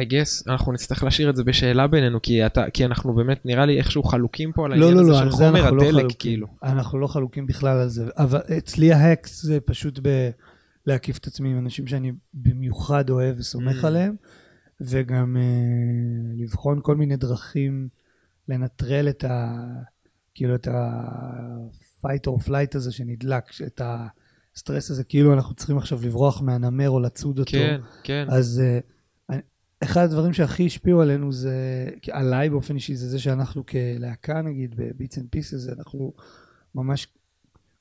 [0.00, 3.66] I guess אנחנו נצטרך להשאיר את זה בשאלה בינינו כי אתה כי אנחנו באמת נראה
[3.66, 6.16] לי איכשהו חלוקים פה על לא, העניין לא, הזה לא, של חומר לא הדלק חלוקים.
[6.18, 6.46] כאילו.
[6.62, 10.30] אנחנו לא חלוקים בכלל על זה, אבל אצלי ההקס זה פשוט ב...
[10.86, 13.86] להקיף את עצמי עם אנשים שאני במיוחד אוהב וסומך Mm.
[13.86, 14.14] עליהם,
[14.80, 17.88] וגם אה, לבחון כל מיני דרכים
[18.48, 19.56] לנטרל את ה...
[20.34, 23.80] כאילו את ה-fight or flight הזה שנדלק, את
[24.54, 27.50] הסטרס הזה, כאילו אנחנו צריכים עכשיו לברוח מהנמר או לצוד אותו.
[27.50, 28.78] כן כן אז אה,
[29.82, 35.14] אחד הדברים שהכי השפיעו עלינו זה, עליי באופן אישי, זה זה שאנחנו כלהקה נגיד, ב-Beats
[35.14, 36.12] and Pieces, אנחנו
[36.74, 37.08] ממש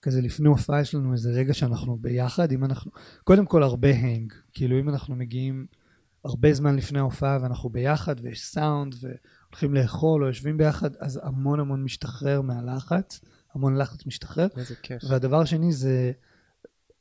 [0.01, 2.91] כזה לפני הופעה יש לנו איזה רגע שאנחנו ביחד, אם אנחנו,
[3.23, 5.65] קודם כל הרבה הנג, כאילו אם אנחנו מגיעים
[6.25, 11.59] הרבה זמן לפני ההופעה ואנחנו ביחד ויש סאונד והולכים לאכול או יושבים ביחד, אז המון
[11.59, 13.21] המון משתחרר מהלחץ,
[13.53, 14.47] המון לחץ משתחרר.
[14.57, 15.03] איזה כיף.
[15.09, 16.11] והדבר השני זה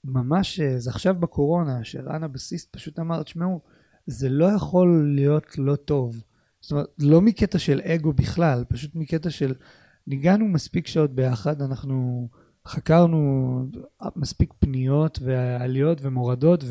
[0.05, 3.61] ממש, אה, זה עכשיו בקורונה, שרן הבסיסט פשוט אמר, תשמעו,
[4.07, 6.23] זה לא יכול להיות לא טוב.
[6.61, 9.55] זאת אומרת, לא מקטע של אגו בכלל, פשוט מקטע של
[10.07, 12.29] ניגענו מספיק שעות ביחד, אנחנו
[12.67, 13.65] חקרנו
[14.17, 16.65] מספיק פניות ועליות ומורדות,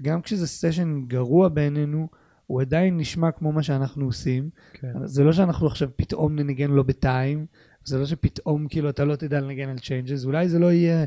[0.00, 2.08] וגם כשזה סשן גרוע בעינינו,
[2.46, 4.50] הוא עדיין נשמע כמו מה שאנחנו עושים.
[4.72, 4.92] כן.
[5.04, 7.46] זה לא שאנחנו עכשיו פתאום ננגן לא ב time,
[7.84, 11.04] זה לא שפתאום כאילו אתה לא תדע לנגן על changes, אולי זה לא יהיה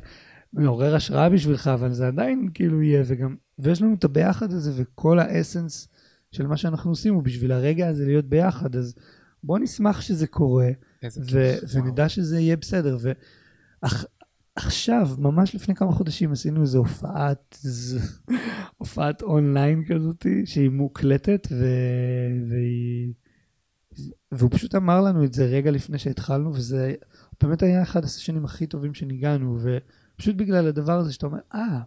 [0.54, 5.20] מעורר השראה בשבילך, אבל זה עדיין כאילו יהיה, וגם, ויש לנו את הביחד הזה, וכל
[5.20, 5.88] ה essence
[6.32, 8.96] של מה שאנחנו עושים הוא בשביל הרגע הזה להיות ביחד, אז
[9.44, 10.70] בוא נשמח שזה קורה,
[11.32, 11.56] ו-.
[11.74, 12.98] ונדע שזה יהיה בסדר.
[14.58, 17.58] ועכשיו, ממש לפני כמה חודשים עשינו איזו הופעת,
[18.78, 23.14] הופעת אונליין כזאתי, שהיא מוקלטת, ו- והיא...
[24.32, 26.94] והוא פשוט אמר לנו את זה רגע לפני שהתחלנו, וזה
[27.44, 31.82] באמת היה אחד הסשנים הכי טובים שניגענו, ופשוט בגלל הדבר הזה שאתה אומר, אה,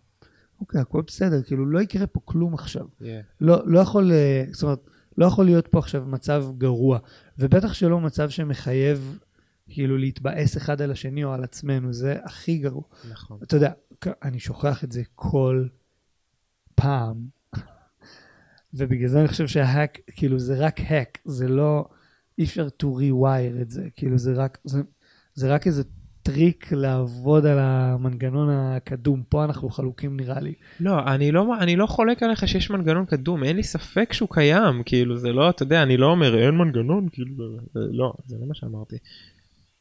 [0.61, 2.87] אוקיי, הכל בסדר, כאילו לא יקרה פה כלום עכשיו.
[3.01, 3.05] Yeah.
[3.41, 4.81] לא, לא יכול, אה, זאת אומרת,
[5.19, 6.99] לא יכול להיות פה עכשיו מצב גרוע,
[7.39, 9.19] ובטח שלא מצב שמחייב
[9.69, 12.83] כאילו להתבאס אחד על השני או על עצמנו, זה הכי גרוע.
[13.11, 13.39] נכון.
[13.43, 13.73] אתה יודע,
[14.23, 15.67] אני שוכח את זה כל
[16.75, 17.27] פעם,
[18.75, 21.89] ובגלל זה אני חושב שה hack, כאילו זה רק hack, זה לא,
[22.39, 24.83] אי אפשר to rewire את זה, כאילו זה רק, זה,
[25.35, 25.83] זה רק איזה
[26.31, 30.53] טריק לעבוד על המנגנון הקדום, פה אנחנו חלוקים נראה לי.
[30.81, 34.83] לא, אני לא, אני לא חולק עליך שיש מנגנון קדום, אין לי ספק שהוא קיים,
[34.87, 38.55] כאילו זה לא, אתה יודע, אני לא אומר אין מנגנון, כאילו, לא, זה לא מה
[38.55, 38.97] שאמרתי.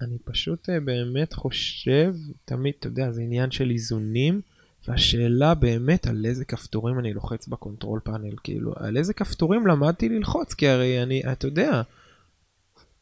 [0.01, 2.13] אני פשוט אה, באמת חושב,
[2.45, 4.41] תמיד, אתה יודע, זה עניין של איזונים,
[4.87, 10.09] והשאלה באמת על איזה כפתורים אני לוחץ ב control panel, כאילו, על איזה כפתורים למדתי
[10.09, 11.81] ללחוץ, כי הרי אני, אתה יודע,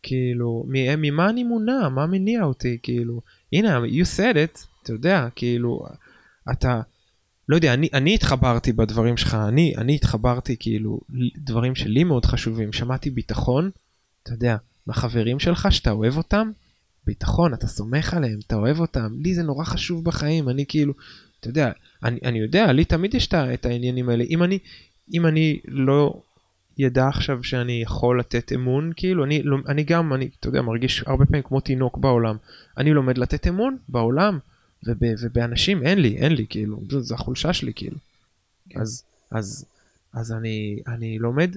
[0.08, 3.22] כאילו, מ- ממה אני מונע, מה מניע אותי, כאילו,
[3.54, 5.86] הנה, you said it, אתה יודע, כאילו,
[6.52, 6.82] אתה,
[7.50, 11.00] לא יודע, אני, אני התחברתי בדברים שלך, אני, אני התחברתי כאילו
[11.38, 13.70] דברים שלי מאוד חשובים, שמעתי ביטחון,
[14.24, 16.52] אתה יודע, מהחברים שלך שאתה אוהב אותם,
[17.06, 20.93] ביטחון, אתה סומך עליהם, אתה אוהב אותם, לי זה נורא חשוב בחיים, אני כאילו,
[21.39, 21.72] אתה יודע,
[22.04, 24.60] אני, אני יודע, לי תמיד יש את העניינים האלה, אם אני,
[25.13, 26.22] אם אני לא,
[26.77, 31.03] ידע עכשיו שאני יכול לתת אמון, כאילו, אני, לא- אני גם, אני, אתה יודע, מרגיש
[31.07, 32.35] הרבה פעמים כמו תינוק בעולם.
[32.77, 34.39] אני לומד לתת אמון בעולם,
[34.83, 37.97] וב, ובאנשים אין לי, אין לי, כאילו, זו, זו החולשה שלי, כאילו.
[38.69, 38.79] כן.
[38.81, 39.65] אז, אז,
[40.13, 41.55] אז אני, אני לומד,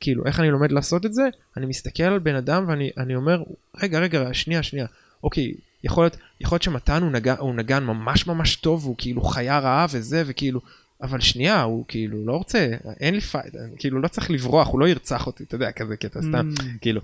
[0.00, 1.28] כאילו, איך אני לומד לעשות את זה?
[1.56, 3.42] אני מסתכל על בן אדם ואני אני אומר,
[3.82, 4.86] רגע, רגע, שנייה, שנייה,
[5.24, 9.22] אוקיי, יכול להיות, יכול להיות שמתן הוא נגן, הוא נגן ממש ממש טוב, הוא כאילו
[9.22, 10.60] חיה רעה וזה, וכאילו,
[11.04, 14.88] אבל שנייה, הוא כאילו לא רוצה, אין לי fight, כאילו לא צריך לברוח, הוא לא
[14.88, 16.62] ירצח אותי, אתה יודע, כזה קטע סתם, Mm.
[16.80, 17.00] כאילו.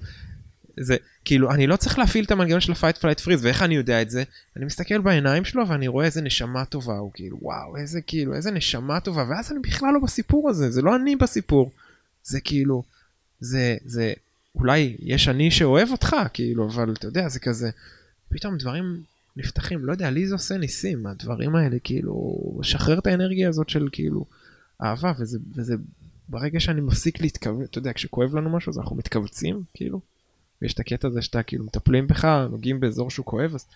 [0.80, 3.74] זה, כאילו, אני לא צריך להפעיל את המנגנון של ה fight flight freeze, ואיך אני
[3.74, 4.22] יודע את זה?
[4.56, 8.50] אני מסתכל בעיניים שלו ואני רואה איזה נשמה טובה הוא, כאילו, וואו, איזה כאילו, איזה
[8.50, 11.72] נשמה טובה, ואז אני בכלל לא בסיפור הזה, זה לא אני בסיפור.
[12.24, 12.82] זה כאילו,
[13.40, 14.12] זה, זה,
[14.54, 17.70] אולי יש אני שאוהב אותך, כאילו, אבל אתה יודע, זה כזה,
[18.28, 19.02] פתאום דברים
[19.36, 23.88] נפתחים, לא יודע, לי זה עושה ניסים, הדברים האלה, כאילו, לשחרר את האנרגיה הזאת של
[23.92, 24.24] כאילו,
[24.82, 25.74] אהבה, וזה, וזה,
[26.28, 30.00] ברגע שאני מפסיק להתכווץ, אתה יודע, כשכואב לנו משהו, אז אנחנו מתכווצים, כאילו,
[30.62, 33.66] ויש את הקטע הזה שאתה כאילו מטפלים בך, נוגעים באזור שהוא כואב, אז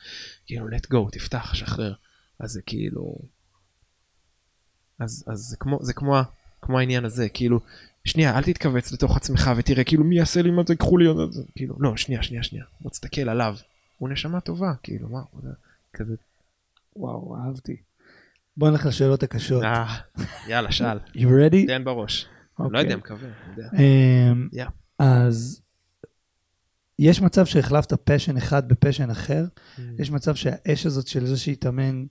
[0.47, 1.95] כאילו, let go, תפתח, שחרר.
[2.39, 3.17] אז זה כאילו...
[4.99, 6.21] אז, אז זה כמו, זה כמו,
[6.63, 7.61] כמו העניין הזה, כאילו,
[8.05, 11.43] שנייה, אל תתכווץ לתוך עצמך ותראה, כאילו, מי יעשה לי מה זה, ייקחו לי, זה,
[11.57, 13.57] כאילו, לא, שנייה, שנייה, שנייה, בוא תסתכל עליו.
[14.05, 15.43] הוא נשמה טובה, כאילו, מה, הוא
[15.93, 16.15] כזה,
[16.97, 17.77] וואו, אהבתי.
[18.57, 19.63] בוא נלך לשאלות הקשות.
[19.63, 19.97] אה,
[20.49, 21.67] יאללה, שאל, You ready?
[21.67, 22.27] תן בראש.
[22.59, 22.81] לא אוקיי.
[22.81, 23.29] יודע, מקווה.
[23.79, 24.49] אמ.
[24.99, 25.63] אז
[26.99, 29.45] יש מצב שהחלפת פשן אחד בפשן אחר?
[29.55, 29.81] Mm.
[29.99, 32.05] יש מצב שהאש הזאת של זה שהתאמן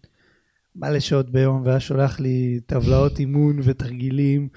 [0.76, 4.50] מלא שעות ביום והיה שולח לי טבלאות אימון ותרגילים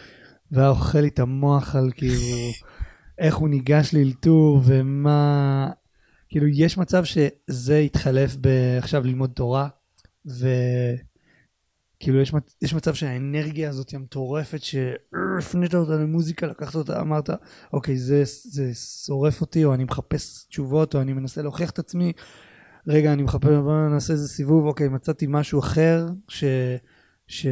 [0.50, 2.20] והיה אוכל לי את המוח על כאילו
[3.18, 5.70] איך הוא ניגש לאלתור ומה...
[6.28, 8.36] כאילו יש מצב שזה יתחלף
[8.78, 9.68] עכשיו ללמוד תורה
[10.26, 17.30] וכאילו יש, מצ- יש מצב שהאנרגיה הזאת המטורפת שהפנית אותה למוזיקה לקחת אותה אמרת
[17.72, 22.12] אוקיי זה, זה שורף אותי או אני מחפש תשובות או אני מנסה להוכיח את עצמי.
[22.86, 26.44] רגע, אני מחפש, בוא נעשה איזה סיבוב, אוקיי, מצאתי משהו אחר ש,
[27.26, 27.46] ש,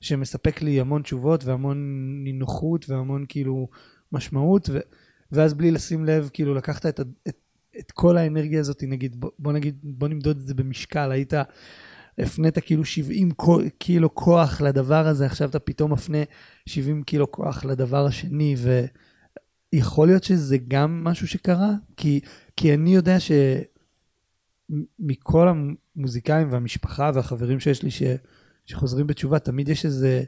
[0.00, 1.78] שמספק לי המון תשובות והמון
[2.24, 3.68] נינוחות והמון כאילו
[4.12, 4.78] משמעות, ו,
[5.32, 7.36] ואז בלי לשים לב, כאילו לקחת את, את,
[7.78, 11.32] את כל האנרגיה הזאת, נגיד, בוא, נגיד, בוא נמדוד את זה במשקל, היית,
[12.18, 16.18] הפנית כאילו 70 קו- קילו כוח לדבר הזה, עכשיו אתה פתאום מפנה
[16.66, 18.54] 70 קילו כוח לדבר השני,
[19.72, 22.20] ויכול להיות שזה גם משהו שקרה, כי,
[22.56, 23.32] כי אני יודע ש...
[24.98, 28.02] מכל המוזיקאים והמשפחה והחברים שיש לי ש,
[28.66, 30.22] שחוזרים בתשובה, תמיד יש איזה,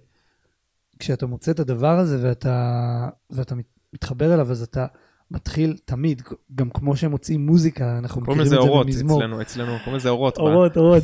[0.98, 4.86] כשאתה מוצא את הדבר הזה ואתה, ואתה מת- מתחבר אליו, אז אתה
[5.30, 6.22] מתחיל תמיד,
[6.54, 9.18] גם כמו שהם מוצאים מוזיקה, אנחנו קוראים מכירים לזה את זה אורות במזמור.
[9.18, 10.38] אצלנו, אצלנו קוראים לזה אורות.
[10.38, 11.02] אורות, אורות,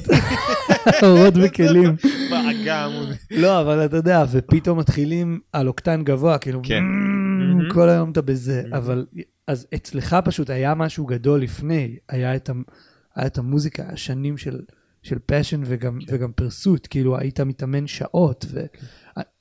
[1.03, 1.97] אורות וכלים.
[2.31, 3.25] בעגה המוזיקה.
[3.37, 6.83] לא, אבל אתה יודע, ופתאום מתחילים על אוקטן גבוה, כאילו, כן.
[6.85, 7.73] "מ- מהמם.
[7.73, 8.63] כל היום אתה בזה.
[8.73, 9.07] אבל,
[9.47, 12.51] אז אצלך פשוט היה משהו גדול לפני, היה את,
[13.17, 14.61] היה את המוזיקה, השנים של,
[15.03, 16.15] של passion וגם, כן.
[16.15, 18.47] וגם pursuit, כאילו היית מתאמן שעות,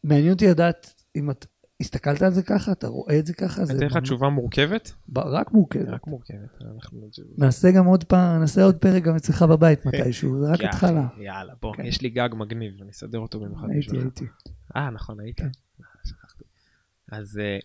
[0.03, 1.45] ומעניין אותי לדעת אם את
[1.81, 4.93] הסתכלת על זה ככה, אתה רואה את זה ככה, אני אתן לך תשובה מורכבת?
[5.15, 5.79] רק מורכב.
[5.87, 6.61] רק מורכבת.
[6.75, 7.09] אנחנו...
[7.37, 11.07] נעשה גם עוד פעם, נעשה עוד פרק גם אצלך בבית מתישהו, זה רק התחלה.
[11.17, 11.85] יאללה, בוא, כן.
[11.85, 13.67] יש לי גג מגניב, אני אסדר אותו במיוחד.
[13.69, 13.97] הייתי.
[13.97, 14.25] הייתי.
[14.75, 15.37] אה, נכון, היית.
[15.37, 15.49] כן.
[17.13, 17.59] אה, אה,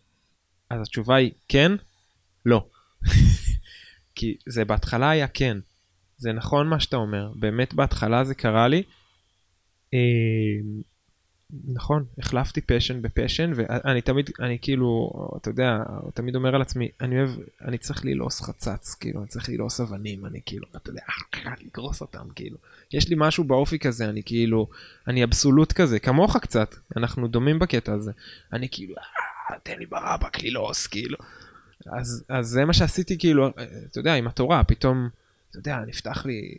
[0.71, 1.73] אז התשובה היא כן,
[2.47, 2.67] לא.
[4.15, 5.59] כי זה בהתחלה היה כן.
[6.17, 8.83] זה נכון מה שאתה אומר, באמת בהתחלה זה קרה לי.
[11.53, 15.79] אה, נכון, החלפתי פשן בפשן, ואני תמיד, אני כאילו, אתה יודע,
[16.15, 17.31] תמיד אומר על עצמי, אני אוהב,
[17.65, 21.03] אני צריך ללעוס חצץ, כאילו, אני צריך ללעוס אבנים, אני כאילו, אתה יודע,
[21.65, 22.59] לגרוס אותם, כאילו.
[22.93, 24.69] יש לי משהו באופי כזה, אני כאילו,
[25.09, 28.13] אני אבסולוט כזה, כמוך קצת, אנחנו דומים בקטע הזה.
[28.53, 31.19] אני כאילו, "אה, תן לי ברבק ללעוס, כאילו.
[31.87, 33.49] אז, אז זה מה שעשיתי, כאילו,
[33.91, 35.09] אתה יודע, עם התורה, פתאום,
[35.51, 36.59] אתה יודע, נפתח לי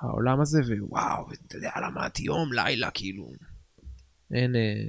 [0.00, 3.32] העולם הזה, ווואו, אתה יודע, למדתי יום, לילה, כאילו.
[4.32, 4.56] אין...
[4.56, 4.88] אה,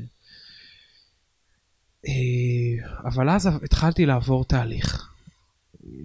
[2.08, 5.10] אה, אבל אז התחלתי לעבור תהליך.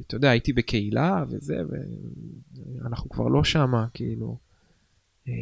[0.06, 1.56] אתה יודע, הייתי בקהילה וזה,
[2.78, 4.36] ואנחנו כבר לא שמה, כאילו.
[5.28, 5.32] אה,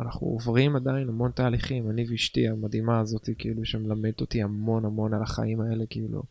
[0.00, 5.22] אנחנו עוברים עדיין המון תהליכים, אני ואשתי המדהימה הזאת, כאילו, שמלמדת אותי המון המון על
[5.22, 6.22] החיים האלה, כאילו.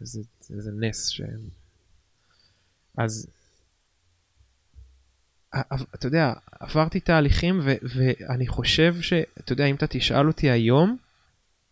[0.00, 1.40] איזה, איזה נס שהם...
[2.96, 3.26] אז
[5.94, 10.96] אתה יודע, עברתי תהליכים ו- ואני חושב שאתה יודע, אם אתה תשאל אותי היום,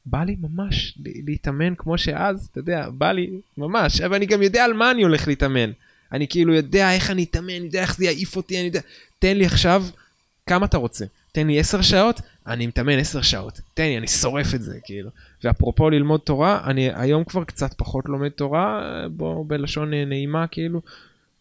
[0.06, 4.64] בא לי ממש להתאמן כמו שאז, אתה יודע, בא לי ממש, אבל אני גם יודע
[4.64, 5.70] על מה אני הולך להתאמן.
[6.12, 8.80] אני כאילו יודע איך אני אתאמן, אני יודע איך זה יעיף אותי, אני יודע,
[9.18, 9.84] תן לי עכשיו
[10.46, 11.04] כמה אתה רוצה.
[11.32, 15.10] תן לי 10 שעות, אני מתאמן 10 שעות, תן לי, אני שורף את זה, כאילו.
[15.44, 20.80] ואפרופו ללמוד תורה, אני היום כבר קצת פחות לומד תורה, בוא, בלשון נעימה, כאילו.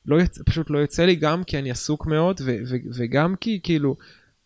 [0.05, 0.39] לא יצ...
[0.45, 3.95] פשוט לא יוצא לי גם כי אני עסוק מאוד, ו- ו- וגם כי כאילו,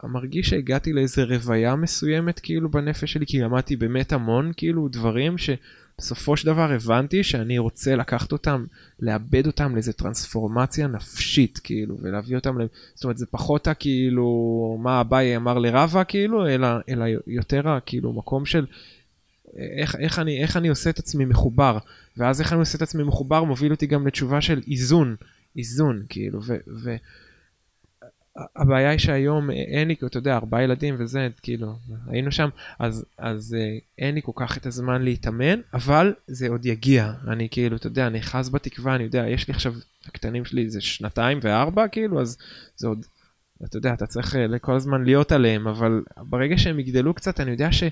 [0.04, 6.38] מרגיש שהגעתי לאיזה רוויה מסוימת כאילו בנפש שלי, כי למדתי באמת המון כאילו דברים שבסופו
[6.38, 8.66] של דבר הבנתי שאני רוצה לקחת אותם,
[9.00, 12.58] לאבד אותם לאיזה טרנספורמציה נפשית כאילו, ולהביא אותם,
[12.96, 18.46] זאת אומרת זה פחות הכאילו מה אביי אמר לרבה כאילו, אלא, אלא יותר הכאילו מקום
[18.46, 18.66] של
[19.58, 21.78] איך, איך, אני, איך אני עושה את עצמי מחובר,
[22.18, 25.16] ואז איך אני עושה את עצמי מחובר מוביל אותי גם לתשובה של איזון,
[25.58, 26.56] איזון כאילו, ו...
[26.84, 26.96] ו
[28.56, 31.76] הבעיה היא שהיום אין לי, אתה יודע, ארבעה ילדים וזה, כאילו,
[32.08, 32.50] היינו שם,
[32.80, 33.56] אז, אז
[33.98, 37.14] אין לי כל כך את הזמן להתאמן, אבל זה עוד יגיע.
[37.28, 39.74] אני כאילו, אתה יודע, אני חס בתקווה, אני יודע, יש לי עכשיו,
[40.06, 42.38] הקטנים שלי זה שנתיים וארבע, כאילו, אז
[42.76, 43.06] זה עוד,
[43.66, 47.52] אתה יודע, אתה צריך אה, כל הזמן להיות עליהם, אבל ברגע שהם יגדלו קצת, אני
[47.52, 47.84] יודע ש...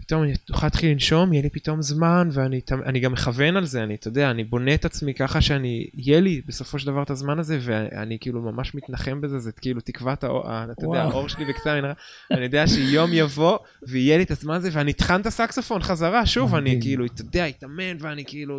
[0.00, 3.94] פתאום אני אוכל להתחיל לנשום, יהיה לי פתאום זמן, ואני גם מכוון על זה, אני,
[3.94, 7.38] אתה יודע, אני בונה את עצמי ככה שאני, יהיה לי בסופו של דבר את הזמן
[7.38, 11.72] הזה, ואני כאילו ממש מתנחם בזה, זה כאילו תקוות האור, אתה יודע, האור שלי בקצה
[11.72, 11.94] המנהרה,
[12.30, 16.54] אני יודע שיום יבוא, ויהיה לי את הזמן הזה, ואני אטחן את הסקסופון חזרה, שוב,
[16.54, 18.58] אני כאילו, אתה יודע, אתאמן, ואני כאילו,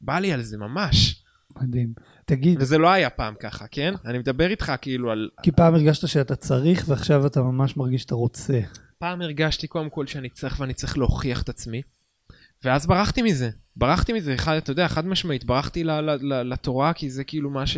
[0.00, 1.24] בא לי על זה ממש.
[1.62, 1.92] מדהים.
[2.24, 2.62] תגיד...
[2.62, 3.94] וזה לא היה פעם ככה, כן?
[4.04, 5.28] אני מדבר איתך כאילו על...
[5.42, 8.60] כי פעם הרגשת שאתה צריך, ועכשיו אתה ממש מרגיש שאתה רוצה.
[9.04, 11.82] פעם הרגשתי קודם כל שאני צריך ואני צריך להוכיח את עצמי,
[12.64, 13.50] ואז ברחתי מזה.
[13.76, 17.50] ברחתי מזה, אחד, אתה יודע, חד משמעית, ברחתי ל- ל- ל- לתורה, כי זה כאילו
[17.50, 17.76] מה ש...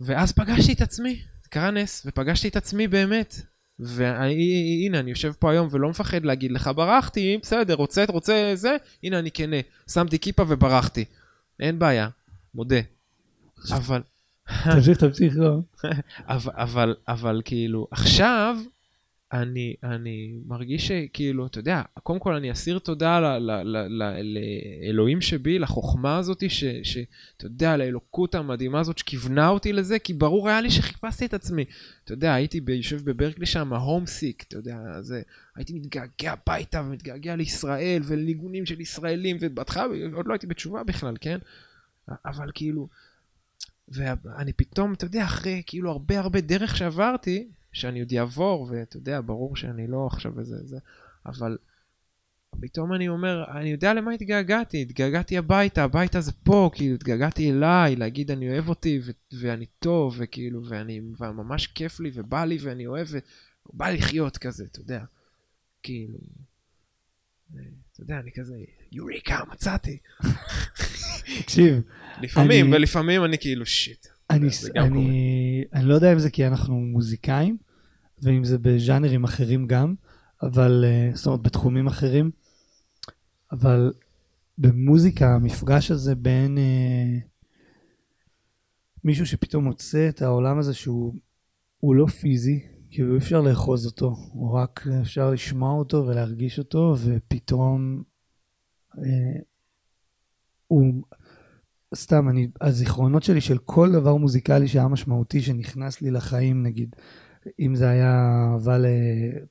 [0.00, 3.34] ואז פגשתי את עצמי, קרה נס, ופגשתי את עצמי באמת.
[3.78, 9.18] והנה, אני יושב פה היום ולא מפחד להגיד לך, ברחתי, בסדר, רוצה, רוצה זה, הנה
[9.18, 9.56] אני כנה.
[9.90, 11.04] שמתי כיפה וברחתי.
[11.60, 12.08] אין בעיה,
[12.54, 12.80] מודה.
[13.70, 14.02] אבל...
[14.64, 15.58] תמשיך, תמשיך, לא.
[16.28, 18.56] אבל, אבל, אבל כאילו, עכשיו,
[19.32, 23.38] אני, אני מרגיש שכאילו, אתה יודע, קודם כל אני אסיר תודה
[23.88, 26.42] לאלוהים שבי, לחוכמה הזאת,
[26.82, 31.64] שאתה יודע, לאלוקות המדהימה הזאת שכיוונה אותי לזה, כי ברור היה לי שחיפשתי את עצמי.
[32.04, 35.22] אתה יודע, הייתי יושב בברקלי שם, ההום סיק, אתה יודע, זה,
[35.56, 41.38] הייתי מתגעגע הביתה ומתגעגע לישראל ולניגונים של ישראלים, ובהתחלה עוד לא הייתי בתשובה בכלל, כן?
[42.26, 42.88] אבל כאילו,
[43.88, 49.20] ואני פתאום, אתה יודע, אחרי כאילו הרבה הרבה דרך שעברתי, שאני עוד אעבור, ואתה יודע,
[49.20, 50.78] ברור שאני לא עכשיו איזה זה,
[51.26, 51.58] אבל
[52.60, 57.96] פתאום אני אומר, אני יודע למה התגעגעתי, התגעגעתי הביתה, הביתה זה פה, כאילו, התגעגעתי אליי,
[57.96, 62.86] להגיד אני אוהב אותי, ו- ואני טוב, וכאילו, ואני, וממש כיף לי, ובא לי, ואני
[62.86, 63.08] אוהב,
[63.72, 65.04] ובא לחיות כזה, אתה יודע,
[65.82, 66.18] כאילו,
[67.92, 68.54] אתה יודע, אני כזה,
[68.92, 69.98] יוריקה, מצאתי.
[71.40, 71.82] תקשיב.
[72.20, 72.76] לפעמים, אני...
[72.76, 74.06] ולפעמים אני כאילו, שיט.
[74.30, 77.56] אני, אני, אני לא יודע אם זה כי אנחנו מוזיקאים,
[78.22, 79.94] ואם זה בז'אנרים אחרים גם,
[80.42, 82.30] אבל, אה, זאת אומרת, בתחומים אחרים,
[83.52, 83.92] אבל
[84.58, 87.18] במוזיקה, המפגש הזה בין אה,
[89.04, 91.14] מישהו שפתאום מוצא את העולם הזה שהוא
[91.82, 92.60] לא פיזי,
[92.90, 98.02] כאילו אי אפשר לאחוז אותו, הוא רק אפשר לשמוע אותו ולהרגיש אותו, ופתאום
[98.98, 99.40] אה,
[100.66, 101.02] הוא...
[101.94, 106.96] סתם, אני, הזיכרונות שלי של כל דבר מוזיקלי שהיה משמעותי שנכנס לי לחיים, נגיד,
[107.60, 108.76] אם זה היה אהבה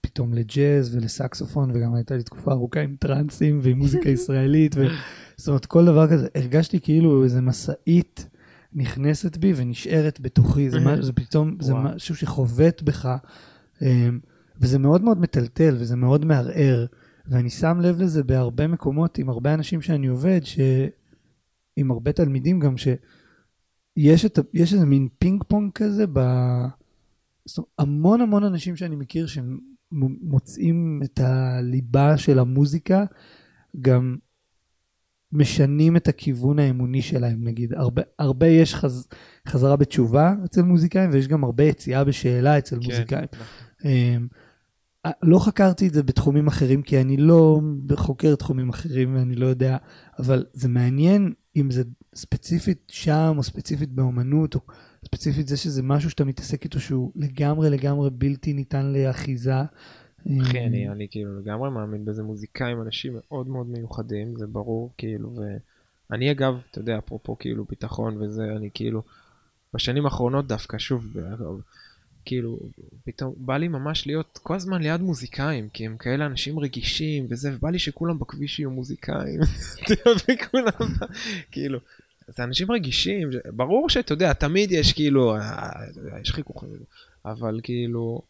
[0.02, 4.88] פתאום לג'אז ולסקסופון, וגם הייתה לי תקופה ארוכה עם טרנסים ועם מוזיקה ישראלית, ו...
[5.38, 8.28] זאת אומרת, כל דבר כזה, הרגשתי כאילו איזה משאית
[8.74, 13.18] נכנסת בי ונשארת בתוכי, זה, מה, זה פתאום, זה משהו שחובט בך,
[13.82, 14.20] אמ,
[14.60, 16.86] וזה מאוד מאוד מטלטל וזה מאוד מערער,
[17.28, 20.60] ואני שם לב לזה בהרבה מקומות עם הרבה אנשים שאני עובד, ש...
[21.80, 26.19] עם הרבה תלמידים גם, שיש את, יש איזה מין פינג פונג כזה ב...
[27.45, 33.05] זאת אומרת, המון המון אנשים שאני מכיר שמוצאים את הליבה של המוזיקה,
[33.82, 34.17] גם
[35.32, 37.73] משנים את הכיוון האמוני שלהם, נגיד.
[37.73, 39.07] הרבה, הרבה יש חז,
[39.47, 43.25] חזרה בתשובה אצל מוזיקאים, ויש גם הרבה יציאה בשאלה אצל כן, מוזיקאים.
[43.34, 44.27] נכון.
[45.08, 47.62] אמ, לא חקרתי את זה בתחומים אחרים, כי אני לא
[47.95, 49.78] חוקר תחומים אחרים ואני לא יודע,
[50.20, 51.84] אבל זה מעניין אם זה
[52.16, 54.60] ספציפית שם, או ספציפית באומנות, או
[55.06, 59.54] ספציפית זה שזה משהו שאתה מתעסק איתו שהוא לגמרי לגמרי בלתי ניתן לאחיזה.
[60.41, 65.39] אחי, אני, אני כאילו לגמרי מאמין בזה, מוזיקאים, אנשים מאוד מאוד מיוחדים, זה ברור, כאילו,
[66.10, 69.02] ואני אגב, אתה יודע, אפרופו כאילו ביטחון וזה, אני כאילו,
[69.74, 71.06] בשנים האחרונות דווקא, שוב,
[72.26, 72.59] כאילו,
[73.05, 77.55] פתאום בא לי ממש להיות כל הזמן ליד מוזיקאים, כי הם כאלה אנשים רגישים וזה,
[77.55, 79.39] ובא לי שכולם בכביש יהיו מוזיקאים,
[80.30, 80.89] וכולם,
[81.51, 81.80] כאילו,
[82.28, 85.70] זה אנשים רגישים, ברור שאתה יודע, תמיד יש כאילו, אה,
[86.22, 86.70] יש חיכוכים,
[87.26, 88.22] אבל כאילו,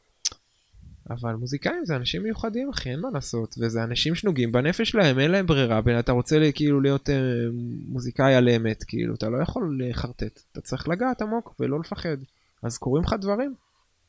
[1.10, 5.32] אבל מוזיקאים זה אנשים מיוחדים אחי אין מה לעשות וזה אנשים שנוגעים בנפש שלהם אין
[5.32, 7.16] להם ברירה אתה רוצה כאילו להיות אה,
[7.88, 12.18] מוזיקאי על אמת כאילו אתה לא יכול לחרטט אתה צריך לגעת עמוק ולא לפחד.
[12.64, 13.54] אז קורים לך דברים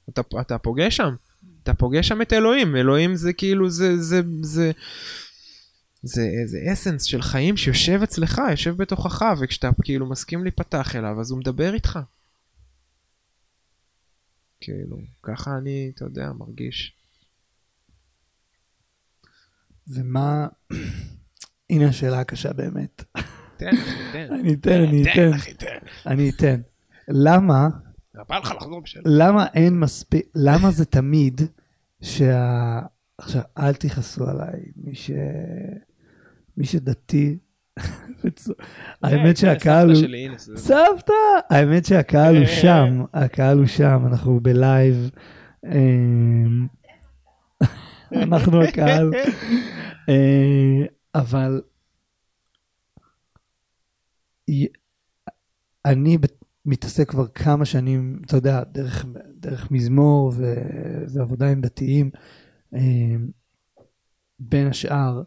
[0.09, 1.15] אתה, אתה פוגש שם
[1.63, 4.73] אתה פוגש שם את אלוהים אלוהים זה כאילו זה זה זה
[6.03, 11.31] זה איזה אסנס של חיים שיושב אצלך יושב בתוכך וכשאתה כאילו מסכים להיפתח אליו אז
[11.31, 11.99] הוא מדבר איתך.
[14.61, 16.97] כאילו, ככה אני, אתה יודע, מרגיש.
[19.89, 20.49] ומה,
[21.71, 23.05] הנה השאלה הקשה באמת.
[23.57, 23.71] תן,
[24.13, 24.29] תן.
[24.41, 25.79] אני אתן, אני תן, אתן.
[26.07, 26.61] אני אתן.
[27.09, 27.69] למה,
[28.29, 29.05] בא לך לחזור בשאלה.
[29.07, 31.41] למה אין מספיק, למה זה תמיד
[32.03, 32.81] שה...
[33.19, 35.11] עכשיו, אל תכעסו עליי, מי ש...
[36.57, 37.39] מי שדתי,
[38.25, 38.53] בצ-
[39.03, 39.97] האמת שהקהל הוא...
[40.57, 41.13] סבתא!
[41.51, 45.11] האמת שהקהל הוא שם, הקהל הוא שם, אנחנו בלייב.
[45.65, 46.67] אמ,
[48.13, 49.11] אנחנו הקהל.
[50.09, 51.61] אה, אבל
[55.85, 56.19] אני
[56.71, 59.05] מתעסק כבר כמה שנים, אתה יודע, דרך,
[59.41, 60.55] דרך מזמור ו,
[61.15, 62.11] ועבודה עם דתיים,
[62.75, 62.81] אה,
[64.39, 65.23] בין השאר.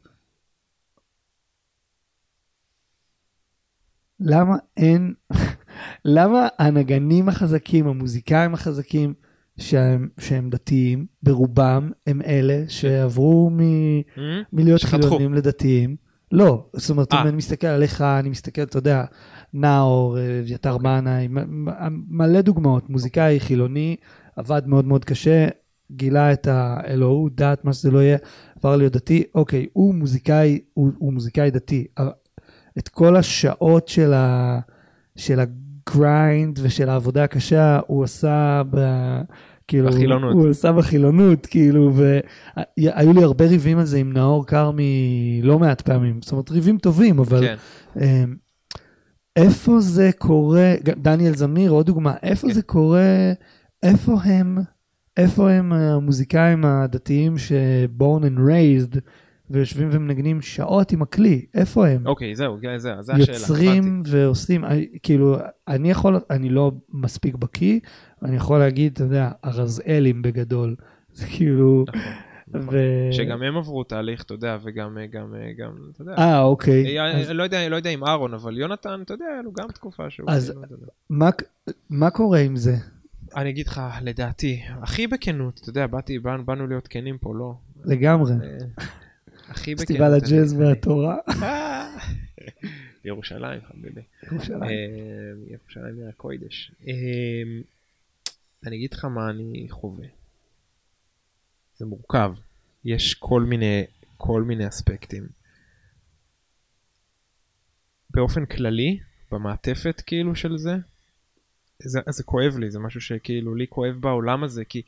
[4.19, 5.13] למה אין,
[6.15, 9.13] למה הנגנים החזקים, המוזיקאים החזקים,
[9.57, 13.59] שהם, שהם דתיים, ברובם הם אלה שעברו מ...
[13.59, 14.19] Hmm?
[14.53, 14.83] מלהיות.
[14.83, 15.95] חילונים לדתיים.
[16.31, 17.21] לא, זאת אומרת, אה.
[17.21, 19.05] אם אני מסתכל עליך, אני מסתכל, אתה יודע,
[19.53, 21.27] נאור, אה, אביתר בנאי,
[22.09, 22.89] מלא דוגמאות.
[22.89, 23.95] מוזיקאי חילוני,
[24.35, 25.47] עבד מאוד מאוד קשה,
[25.91, 28.17] גילה את האלוהות, דת, מה שזה לא יהיה,
[28.57, 29.23] עבר להיות דתי.
[29.35, 31.87] אוקיי, הוא מוזיקאי, הוא, הוא מוזיקאי דתי.
[32.77, 34.59] את כל השעות של, ה,
[35.15, 38.77] של הגריינד ושל העבודה הקשה, הוא עשה ב...
[39.67, 40.33] כאילו, בחילונות.
[40.33, 45.81] הוא עשה בחילונות, כאילו, והיו לי הרבה ריבים על זה עם נאור כרמי לא מעט
[45.81, 46.21] פעמים.
[46.21, 47.41] זאת אומרת, ריבים טובים, אבל
[47.93, 48.29] כן.
[49.35, 52.53] איפה זה קורה, דניאל זמיר, עוד דוגמה, איפה כן.
[52.53, 53.31] זה קורה,
[53.83, 54.57] איפה הם,
[55.17, 58.97] איפה הם המוזיקאים הדתיים שבורן and raised
[59.49, 62.07] ויושבים ומנגנים שעות עם הכלי, איפה הם?
[62.07, 63.37] אוקיי, זהו, זה- זה זה השאלה.
[63.37, 64.69] יוצרים ועושים, אה,
[65.03, 67.79] כאילו, אני יכול, אני לא מספיק בקיא,
[68.23, 70.75] אני יכול להגיד, אתה יודע, הרזאלים בגדול,
[71.13, 72.07] זה כאילו, הבנתי.
[72.53, 72.75] נכון.
[72.75, 72.77] ו...
[73.13, 76.13] שגם הם עברו תהליך, אתה יודע, וגם, גם, גם, אתה יודע.
[76.17, 76.99] אה, אוקיי.
[76.99, 79.67] אה, אז לא יודע, לא יודע עם אהרון, אבל יונתן, אתה יודע, היה לו גם
[79.71, 80.29] תקופה שהוא...
[80.31, 80.85] אז- יודע.
[81.09, 81.29] מה-
[81.89, 82.75] מה קורה עם זה?
[83.35, 87.53] אני אגיד לך, לדעתי, הכי בכנות, אתה יודע, באתי, באנו באנו להיות כנים פה, לא?
[87.85, 88.31] לגמרי.
[88.33, 88.57] אה,
[89.49, 89.87] הכי בכנות.
[89.87, 91.17] פסטיבל הג'אז והתורה.
[91.43, 91.87] אה,
[93.05, 94.01] ירושלים, חביבי.
[94.31, 94.63] ירושלים.
[94.63, 94.69] אה,
[95.47, 96.71] ירושלים היא הקוידש.
[96.87, 96.93] אה,
[98.65, 100.05] אני אגיד לך מה אני חווה.
[101.83, 102.33] זה מורכב.
[102.85, 103.83] יש כל מיני,
[104.17, 105.27] כל מיני אספקטים.
[108.09, 108.99] באופן כללי,
[109.31, 110.75] במעטפת כאילו של זה,
[111.83, 114.81] זה, זה כואב לי, זה משהו שכאילו לי כואב בעולם הזה, כי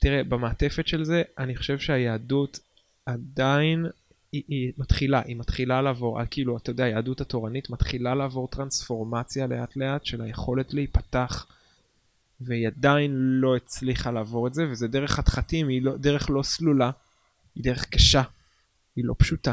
[0.00, 2.58] תראה, במעטפת של זה, אני חושב שהיהדות
[3.06, 3.86] עדיין,
[4.32, 9.46] היא, היא מתחילה, היא מתחילה לעבור, אה, כאילו, אתה יודע, היהדות התורנית מתחילה לעבור טרנספורמציה
[9.46, 11.46] לאט לאט של היכולת להיפתח,
[12.40, 16.90] והיא עדיין לא הצליחה לעבור את זה, וזה דרך חתחתים, היא לא, דרך לא סלולה,
[17.54, 18.22] היא דרך קשה,
[18.96, 19.52] היא לא פשוטה.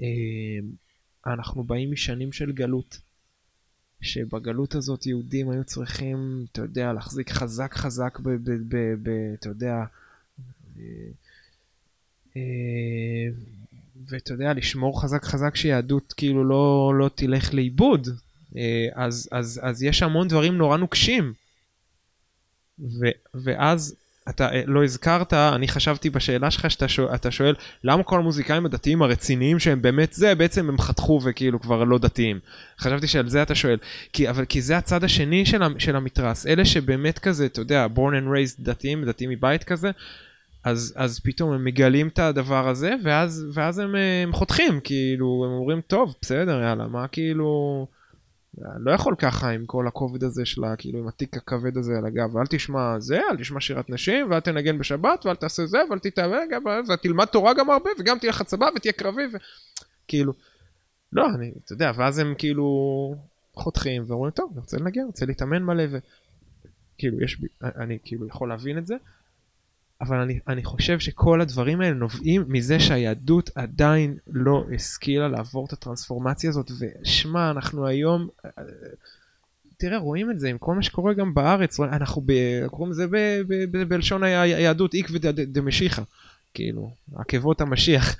[0.00, 0.06] אה,
[1.26, 3.00] אנחנו באים משנים של גלות.
[4.00, 8.28] שבגלות הזאת יהודים היו צריכים, אתה יודע, להחזיק חזק חזק ב...
[8.28, 9.84] ב, ב, ב אתה יודע,
[10.78, 10.82] אה,
[12.36, 13.28] אה,
[14.06, 18.08] ואתה יודע, לשמור חזק חזק שיהדות כאילו לא, לא תלך לאיבוד.
[18.56, 21.32] אה, אז, אז, אז יש המון דברים נורא נוקשים.
[22.80, 23.96] ו, ואז
[24.28, 28.66] אתה אה, לא הזכרת, אני חשבתי בשאלה שלך שאתה שואל, אתה שואל למה כל המוזיקאים
[28.66, 32.40] הדתיים הרציניים שהם באמת זה, בעצם הם חתכו וכאילו כבר לא דתיים.
[32.80, 33.78] חשבתי שעל זה אתה שואל.
[34.12, 38.12] כי, אבל כי זה הצד השני של, של המתרס, אלה שבאמת כזה, אתה יודע, born
[38.12, 39.90] and raised דתיים, דתיים מבית כזה,
[40.64, 45.44] אז, אז פתאום הם מגלים את הדבר הזה, ואז, ואז הם, אה, הם חותכים, כאילו,
[45.46, 47.86] הם אומרים, טוב, בסדר, יאללה, מה כאילו...
[48.78, 52.34] לא יכול ככה עם כל הכובד הזה שלה, כאילו עם התיק הכבד הזה על הגב,
[52.34, 56.38] ואל תשמע זה, אל תשמע שירת נשים, ואל תנגן בשבת, ואל תעשה זה, ואל תתאמן,
[56.94, 59.22] ותלמד תורה גם הרבה, וגם תהיה לך צבא ותהיה קרבי,
[60.04, 60.32] וכאילו,
[61.12, 62.64] לא, אני, אתה יודע, ואז הם כאילו
[63.54, 68.48] חותכים ואומרים, טוב, אני רוצה לנגן, רוצה להתאמן מלא, וכאילו, יש בי, אני כאילו יכול
[68.48, 68.94] להבין את זה,
[70.00, 75.72] אבל אני, אני חושב שכל הדברים האלה נובעים מזה שהיהדות עדיין לא השכילה לעבור את
[75.72, 78.28] הטרנספורמציה הזאת, ושמע, אנחנו היום,
[79.76, 83.06] תראה, רואים את זה עם כל מה שקורה גם בארץ, אנחנו ב- קוראים לזה
[83.88, 86.02] בלשון היהדות עקבא ד- דמשיחא,
[86.54, 88.16] כאילו, עקבות המשיח,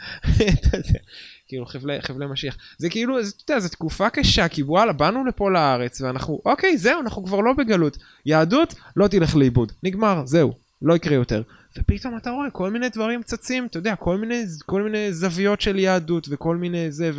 [1.49, 2.57] כאילו חבלי, חבלי משיח.
[2.79, 7.01] זה כאילו, אתה יודע, זו תקופה קשה, כי וואלה, באנו לפה לארץ, ואנחנו, אוקיי, זהו,
[7.01, 7.99] אנחנו כבר לא בגלות.
[8.27, 9.73] יהדות, לא תלך לאיבוד.
[9.83, 10.53] נגמר, זהו,
[10.83, 11.43] לא יקרה יותר.
[11.79, 15.79] ופתאום אתה רואה כל מיני דברים צצים, אתה יודע, כל מיני, כל מיני זוויות של
[15.79, 17.11] יהדות וכל מיני זה,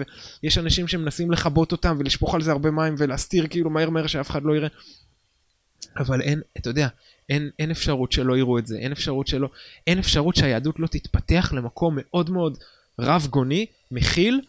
[0.43, 4.30] ויש אנשים שמנסים לכבות אותם ולשפוך על זה הרבה מים ולהסתיר כאילו מהר מהר שאף
[4.30, 4.70] אחד לא יראה.
[5.97, 6.88] אבל אין, אתה יודע,
[7.30, 9.49] אין, אין אפשרות שלא יראו את זה, אין אפשרות שלא,
[9.88, 12.57] אין אפשרות שהיהדות לא תתפתח למקום מאוד מאוד
[12.99, 14.41] רב גוני, מכיל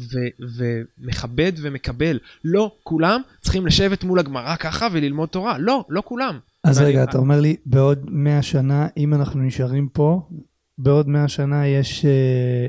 [0.00, 2.18] ו- ומכבד ומקבל.
[2.44, 6.38] לא כולם צריכים לשבת מול הגמרא ככה וללמוד תורה, לא, לא כולם.
[6.64, 10.28] אז רגע, אתה אומר לי, בעוד 100 שנה, אם אנחנו נשארים פה,
[10.78, 12.66] בעוד 100 שנה יש, אה,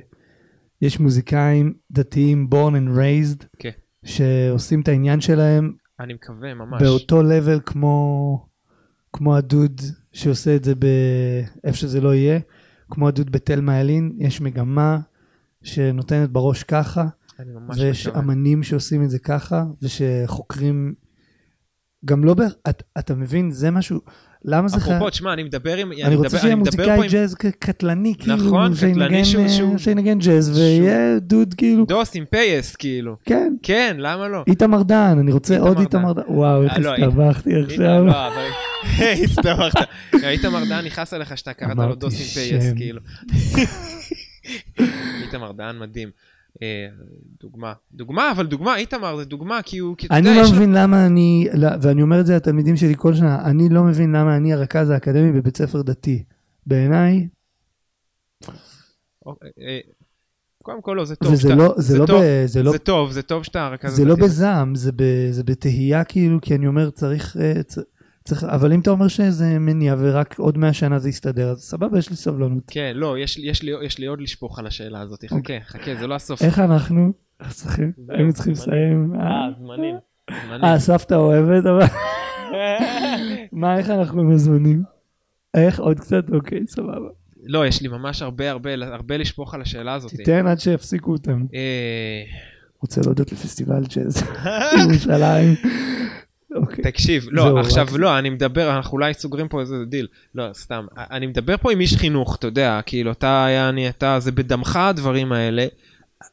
[0.81, 3.69] יש מוזיקאים דתיים, born and raised, כן.
[4.05, 5.73] שעושים את העניין שלהם
[6.03, 6.81] אני מקווה, ממש.
[6.81, 8.47] באותו level כמו,
[9.13, 9.81] כמו הדוד
[10.13, 12.39] שעושה את זה באיפה שזה לא יהיה,
[12.89, 14.99] כמו הדוד בתלמה ילין, יש מגמה
[15.63, 17.07] שנותנת בראש ככה,
[17.77, 18.23] ויש מקווה.
[18.23, 20.93] אמנים שעושים את זה ככה, ושחוקרים,
[22.05, 22.41] גם לא, ב...
[22.69, 23.99] את, אתה מבין, זה משהו,
[24.45, 24.95] למה זה חייב...
[24.95, 25.91] אפרופו, תשמע, אני מדבר עם...
[25.91, 29.43] אני רוצה מדבר- שיהיה אני מוזיקאי עם ג'אז ק- קטלני, כאילו, נכון, קטלני שינגן, שהוא-
[29.43, 33.15] אה, שהוא- שינגן ג'אז, ויהיה דוד, כאילו, דוס עם פייס, כאילו.
[33.25, 34.43] כן, כן, למה לא?
[34.47, 35.79] איתמר דן, אני רוצה איתמר עוד.
[35.79, 38.03] איתמר דן, וואו, איך אה, לא, הסתבכתי עכשיו.
[38.07, 38.13] לא.
[39.23, 39.79] הסתבכת.
[40.23, 42.65] איתמר דן נכנס אליך שאתה קראת לו דוס עם פייס.
[42.75, 42.99] כאילו.
[45.23, 46.09] איתמר דן מדהים.
[46.63, 46.87] אה,
[47.41, 47.73] דוגמה.
[47.91, 49.95] דוגמה, אבל דוגמה, איתמר זה דוגמה, כי הוא...
[49.97, 52.35] כי אתה אני יודע, לא יש לו- מבין למה אני, לא, ואני אומר את זה
[52.35, 56.23] לתלמידים שלי כל שנה, אני לא מבין למה אני הרכז האקדמי בבית ספר דתי.
[56.65, 57.27] בעיניי,
[59.25, 59.79] אוקיי, אה,
[60.63, 61.31] קודם כל לא, זה טוב.
[61.31, 63.95] וזה שאתה- לא, זה לא, טוב, ב- זה לא זה טוב, זה טוב שאתה רכז
[63.95, 64.15] זה לא.
[64.15, 67.77] בזעם, זה, ב, זה בתהייה כאילו, כי אני אומר צריך, אה, צ-
[68.23, 71.99] צריך, אבל אם אתה אומר שזה מניע ורק עוד 100 שנה זה יסתדר, אז סבבה,
[71.99, 72.63] יש לי סבלנות.
[72.67, 75.25] כן, לא, יש יש לי- יש לי עוד לשפוך על השאלה הזאת.
[75.27, 76.41] חכה, חכה, זה לא הסוף.
[76.41, 77.11] איך אנחנו?
[77.49, 78.53] צריכים- היינו צריכים.
[78.53, 79.13] לסיים.
[79.15, 79.47] אה, אה?
[79.59, 79.95] זמנים.
[80.47, 80.63] זמנים.
[80.63, 81.85] אה, סבתא אוהבת, אבל
[83.51, 84.83] מה, איך אנחנו מזמנים?
[85.53, 85.79] איך?
[85.79, 86.29] עוד קצת?
[86.33, 87.09] אוקיי, סבבה.
[87.43, 90.11] לא, יש לי ממש הרבה הרבה הרבה לשפוך על השאלה הזאת.
[90.11, 91.45] תיתן עד שיפסיקו אותם.
[91.53, 92.23] אה,
[92.81, 94.23] רוצה להודות לפסטיבל ג'אז
[94.81, 95.55] ירושלים.
[96.55, 96.83] אוקיי.
[96.83, 100.07] תקשיב, לא, עכשיו רק- לא, אני מדבר, אנחנו אולי סוגרים פה איזה דיל.
[100.35, 100.85] לא, סתם.
[100.97, 105.31] אני מדבר פה עם איש חינוך, אתה יודע, כאילו, אתה אני, אתה, זה בדמך הדברים
[105.31, 105.65] האלה.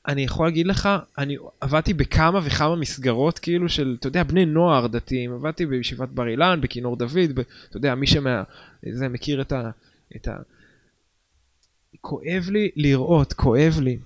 [0.08, 0.88] אני יכול להגיד לך,
[1.18, 5.32] אני עבדתי בכמה וכמה מסגרות, כאילו, של, אתה יודע, בני נוער דתיים.
[5.32, 7.38] עבדתי בישיבת בר אילן, בכינור דוד, ב,
[7.68, 8.42] אתה יודע, מי שמה...
[8.92, 9.70] זה מכיר את ה...
[10.16, 10.36] את ה...
[12.00, 13.98] כואב לי לראות, כואב לי,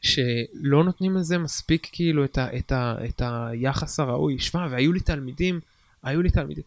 [0.00, 4.38] שלא נותנים לזה מספיק כאילו את, ה, את, ה, את היחס הראוי.
[4.38, 5.60] שמע, והיו לי תלמידים,
[6.02, 6.64] היו לי תלמידים,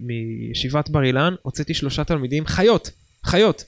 [0.00, 2.90] מישיבת בר אילן הוצאתי שלושה תלמידים, חיות,
[3.24, 3.64] חיות.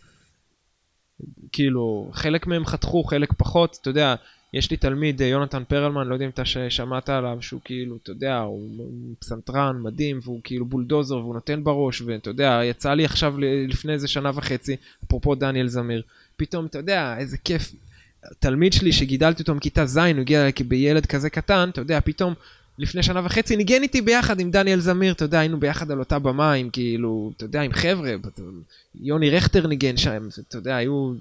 [1.52, 4.14] כאילו, חלק מהם חתכו, חלק פחות, אתה יודע,
[4.52, 8.10] יש לי תלמיד, אה, יונתן פרלמן, לא יודע אם אתה שמעת עליו, שהוא כאילו, אתה
[8.10, 13.34] יודע, הוא פסנתרן מדהים, והוא כאילו בולדוזר, והוא נותן בראש, ואתה יודע, יצא לי עכשיו
[13.68, 16.02] לפני איזה שנה וחצי, אפרופו דניאל זמיר,
[16.36, 17.72] פתאום, אתה יודע, איזה כיף.
[18.38, 22.34] תלמיד שלי שגידלתי אותו מכיתה ז', הוא הגיע אליי בילד כזה קטן, אתה יודע, פתאום
[22.78, 26.18] לפני שנה וחצי ניגן איתי ביחד עם דניאל זמיר, אתה יודע, היינו ביחד על אותה
[26.18, 28.14] במה, עם כאילו, אתה יודע, עם חבר'ה,
[28.94, 31.14] יוני רכטר ניגן שם, אתה יודע, היו...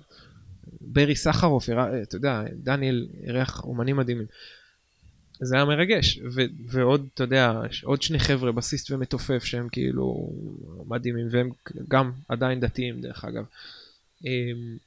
[0.82, 1.70] ברי סחרוף,
[2.04, 4.26] אתה יודע, דניאל אירח אומנים מדהימים.
[5.40, 10.32] זה היה מרגש, ו- ועוד, אתה יודע, עוד שני חבר'ה, בסיסט ומתופף, שהם כאילו
[10.88, 11.50] מדהימים, והם
[11.88, 13.44] גם עדיין דתיים, דרך אגב.
[14.26, 14.78] אמ,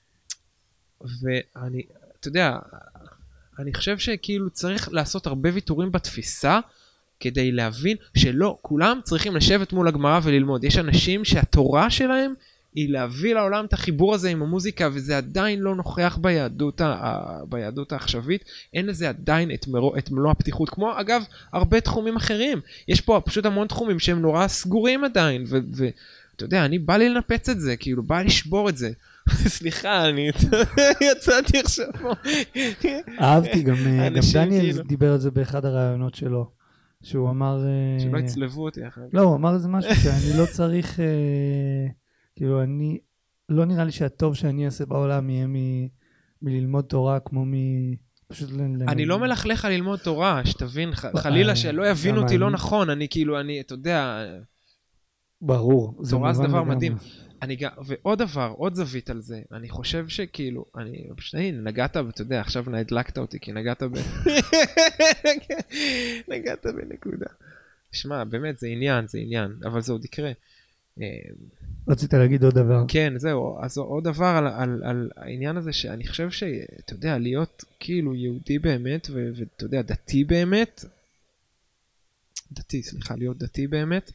[1.21, 1.83] ואני,
[2.21, 2.57] אתה יודע,
[3.59, 6.61] אני חושב שכאילו צריך לעשות הרבה ויתורים בתפיסה
[7.21, 10.65] כדי להבין שלא, כולם צריכים לשבת מול הגמרא וללמוד.
[10.65, 12.35] יש אנשים שהתורה שלהם
[12.75, 17.93] היא להביא לעולם את החיבור הזה עם המוזיקה, וזה עדיין לא נוכח ביהדות, ה- ביהדות
[17.93, 18.45] העכשווית.
[18.75, 22.61] אין לזה עדיין את, מרו, את מלוא הפתיחות, כמו אגב הרבה תחומים אחרים.
[22.89, 27.49] יש פה פשוט המון תחומים שהם נורא סגורים עדיין, ואתה יודע, אני בא לי לנפץ
[27.49, 28.91] את זה, כאילו, בא לשבור את זה.
[29.57, 30.31] סליחה, אני
[31.13, 32.13] יצאתי עכשיו פה.
[33.21, 36.51] אהבתי, גם אה, דניאל כאילו- דיבר על זה באחד הראיונות שלו,
[37.03, 37.65] שהוא אמר...
[37.67, 39.15] אה, שלא יצלבו אותי אחר כך.
[39.15, 41.87] לא, הוא אמר איזה משהו שאני לא צריך, אה,
[42.37, 42.99] כאילו, אני,
[43.49, 45.47] לא נראה לי שהטוב שאני אעשה בעולם יהיה
[46.43, 47.53] מללמוד תורה כמו מ...
[48.29, 48.61] פשוט ל...
[48.89, 52.51] אני לא מלכלך על ללמוד תורה, שתבין, חלילה שלא יבינו אותי לא.
[52.51, 54.25] נכון, אני כאילו, אני, אתה יודע,
[55.43, 56.03] ברור.
[56.11, 56.63] תורה זה דבר.
[56.63, 56.97] מדהים.
[57.43, 62.23] אני גם, ועוד דבר, עוד זווית על זה, אני חושב שכאילו, אני, פשוט נגעת, אתה
[62.23, 63.97] יודע, עכשיו הדלקת אותי, כי נגעת ב...
[66.33, 67.27] נגעת בנקודה.
[67.93, 70.33] שמע, באמת, זה עניין, זה עניין, אבל זה עוד יקרה.
[71.01, 71.07] אה,
[71.89, 72.85] רצית להגיד עוד דבר.
[72.89, 77.65] כן, זהו, אז עוד דבר על, על, על העניין הזה שאני חושב שאתה יודע, להיות
[77.81, 80.85] כאילו יהודי באמת, ואתה יודע, דתי באמת,
[82.53, 84.13] דתי, סליחה, להיות דתי באמת,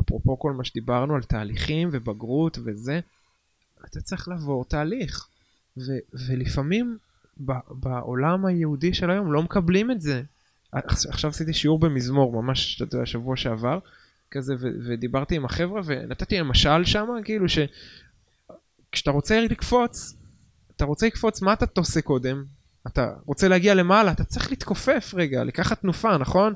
[0.00, 3.00] אפרופו כל מה שדיברנו על תהליכים ובגרות וזה,
[3.84, 5.28] אתה צריך לעבור תהליך.
[5.78, 6.98] ו- ולפעמים
[7.44, 10.22] ב- בעולם היהודי של היום לא מקבלים את זה.
[10.72, 13.78] עכשיו עשיתי שיעור במזמור ממש, אתה יודע, שבוע שעבר,
[14.30, 20.16] כזה, ו- ודיברתי עם החבר'ה ונתתי למשל שם, כאילו שכשאתה רוצה לקפוץ,
[20.76, 22.44] אתה רוצה לקפוץ, מה אתה עושה קודם?
[22.86, 26.54] אתה רוצה להגיע למעלה, אתה צריך להתכופף רגע, לקחת תנופה, נכון?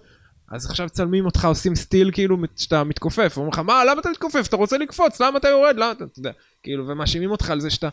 [0.51, 4.46] אז עכשיו צלמים אותך עושים סטיל כאילו שאתה מתכופף, אומרים לך מה למה אתה מתכופף?
[4.48, 5.20] אתה רוצה לקפוץ?
[5.20, 5.76] למה אתה יורד?
[5.76, 6.32] למה אתה, אתה יודע,
[6.62, 7.88] כאילו ומאשימים אותך על זה שאתה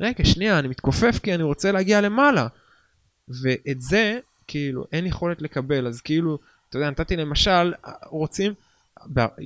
[0.00, 2.46] רגע שנייה אני מתכופף כי אני רוצה להגיע למעלה.
[3.28, 5.86] ואת זה כאילו אין יכולת לקבל.
[5.86, 6.38] אז כאילו
[6.68, 7.72] אתה יודע נתתי למשל
[8.06, 8.52] רוצים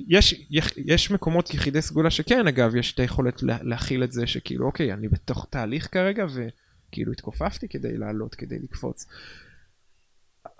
[0.07, 4.27] יש, יש, יש מקומות יחידי סגולה שכן אגב יש את היכולת לה, להכיל את זה
[4.27, 9.05] שכאילו אוקיי אני בתוך תהליך כרגע וכאילו התכופפתי כדי לעלות כדי לקפוץ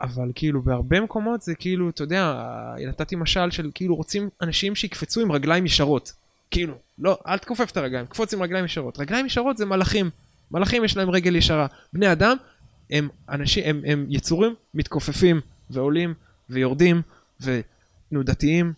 [0.01, 2.43] אבל כאילו בהרבה מקומות זה כאילו, אתה יודע,
[2.87, 6.13] נתתי משל של כאילו רוצים אנשים שיקפצו עם רגליים ישרות.
[6.51, 8.99] כאילו, לא, אל תכופף את הרגליים, קפוץ עם רגליים ישרות.
[8.99, 10.09] רגליים ישרות זה מלאכים.
[10.51, 11.67] מלאכים יש להם רגל ישרה.
[11.93, 12.37] בני אדם
[12.91, 16.13] הם אנשים, הם, הם יצורים מתכופפים ועולים
[16.49, 17.01] ויורדים
[17.41, 18.73] ותנודתיים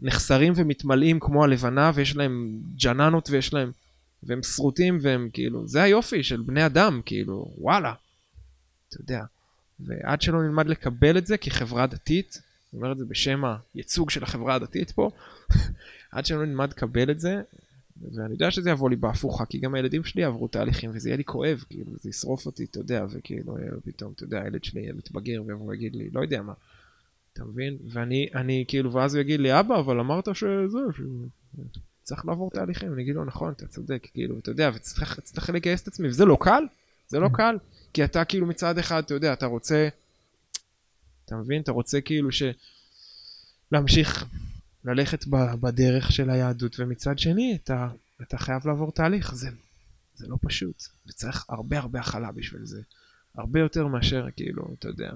[0.00, 3.72] ונחסרים ומתמלאים כמו הלבנה ויש להם ג'ננות ויש להם,
[4.22, 7.92] והם שרוטים והם כאילו, זה היופי של בני אדם, כאילו, וואלה.
[8.88, 9.24] אתה יודע.
[9.80, 12.40] ועד שלא נלמד לקבל את זה כחברה דתית,
[12.72, 13.42] אני אומר את זה בשם
[13.74, 15.10] הייצוג של החברה הדתית פה,
[16.12, 17.42] עד שלא נלמד לקבל את זה,
[18.14, 21.24] ואני יודע שזה יבוא לי בהפוכה, כי גם הילדים שלי עברו תהליכים, וזה יהיה לי
[21.24, 25.42] כואב, כאילו, זה ישרוף אותי, אתה יודע, וכאילו, פתאום, אתה יודע, הילד שלי יהיה מתבגר
[25.46, 26.52] ויבוא ויגיד לי, לא יודע מה,
[27.32, 27.76] אתה מבין?
[27.92, 31.00] ואני, אני, כאילו, ואז הוא יגיד לי, אבא, אבל אמרת שזה, ש...
[32.02, 35.88] צריך לעבור תהליכים, אני אגיד לו, נכון, אתה צודק, כאילו, אתה יודע, וצריך לגייס את
[35.88, 36.64] עצמי, וזה לא קל,
[37.08, 37.56] זה לא קל.
[37.96, 39.88] כי אתה כאילו מצד אחד, אתה יודע, אתה רוצה,
[41.24, 41.62] אתה מבין?
[41.62, 42.42] אתה רוצה כאילו ש...
[43.72, 44.24] להמשיך
[44.84, 45.24] ללכת
[45.60, 47.88] בדרך של היהדות, ומצד שני, אתה,
[48.22, 49.48] אתה חייב לעבור תהליך, זה,
[50.14, 52.82] זה לא פשוט, וצריך הרבה הרבה הכלה בשביל זה.
[53.34, 55.12] הרבה יותר מאשר, כאילו, אתה יודע,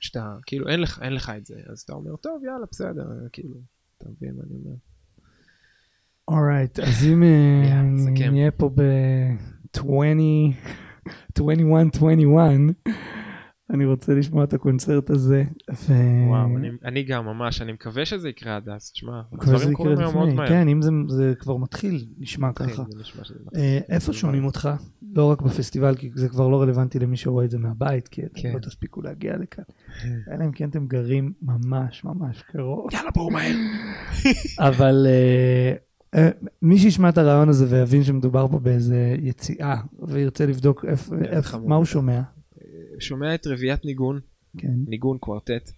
[0.00, 3.56] שאתה, כאילו, אין לך, אין לך את זה, אז אתה אומר, טוב, יאללה, בסדר, כאילו,
[3.98, 4.76] אתה מבין מה אני אומר.
[6.28, 7.22] אורייט, אז אם
[8.22, 9.80] אה, נהיה פה ב-20...
[11.38, 12.94] 2121,
[13.70, 15.44] אני רוצה לשמוע את הקונצרט הזה.
[15.72, 15.92] ו...
[16.28, 20.14] וואו, אני, אני גם ממש, אני מקווה שזה יקרה עד אז, תשמע, דברים קורים היום
[20.14, 20.48] מאוד מהר.
[20.48, 22.82] כן, אם זה, זה כבר מתחיל, נשמע ככה.
[23.56, 24.68] אה, איפה שומעים אותך?
[25.16, 28.52] לא רק בפסטיבל, כי זה כבר לא רלוונטי למי שרואה את זה מהבית, כי כן.
[28.54, 29.64] לא תספיקו להגיע לכאן.
[30.32, 32.88] אלא אם כן אתם גרים ממש ממש קרוב.
[32.92, 33.54] יאללה, בואו מהר.
[34.68, 35.06] אבל...
[35.06, 35.93] Uh,
[36.62, 39.76] מי שישמע את הרעיון הזה ויבין שמדובר פה באיזה יציאה,
[40.08, 42.20] וירצה לבדוק איפ, איפ, מה הוא שומע.
[42.98, 44.20] שומע את רביעיית ניגון,
[44.58, 44.74] כן.
[44.86, 45.70] ניגון קוורטט.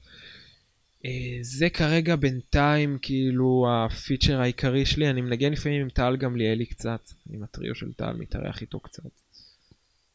[1.05, 7.11] אה, זה כרגע בינתיים כאילו הפיצ'ר העיקרי שלי, אני מנגן לפעמים עם טל גמליאלי קצת,
[7.31, 9.03] עם הטריו של טל, מתארח איתו קצת.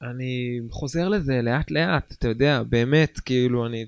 [0.02, 3.86] אני חוזר לזה לאט לאט, אתה יודע, באמת, כאילו אני,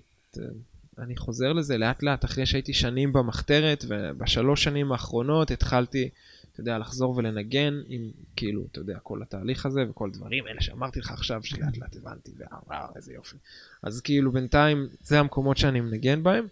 [1.00, 6.10] אני חוזר לזה לאט לאט, אחרי שהייתי שנים במחתרת, ובשלוש שנים האחרונות התחלתי,
[6.52, 11.00] אתה יודע, לחזור ולנגן עם, כאילו, אתה יודע, כל התהליך הזה וכל דברים, אלה שאמרתי
[11.00, 12.32] לך עכשיו, שלאט לאט הבנתי,
[12.68, 13.38] וואו, איזה יופי.
[13.84, 16.48] אז כאילו, בינתיים, זה המקומות שאני מנגן בהם,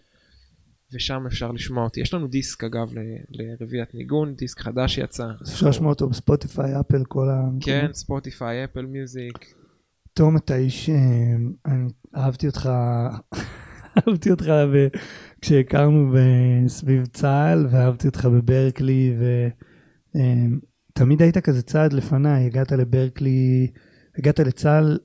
[0.92, 2.00] ושם אפשר לשמוע אותי.
[2.00, 2.92] יש לנו דיסק, אגב,
[3.30, 5.26] לרביעיית ניגון, דיסק חדש יצא.
[5.42, 7.48] אפשר לשמוע אותו בספוטיפיי, אפל, כל ה...
[7.60, 9.54] כן, ספוטיפיי, אפל מיוזיק.
[10.14, 10.94] תום, אתה איש, אה,
[11.66, 12.70] אני אהבתי אותך
[13.98, 14.52] אהבתי אותך
[15.40, 16.14] כשהכרנו
[16.66, 19.16] סביב צה"ל, ואהבתי אותך בברקלי,
[20.14, 23.70] ותמיד היית כזה צעד לפניי, הגעת לברקלי,
[24.18, 24.98] הגעת לצה"ל.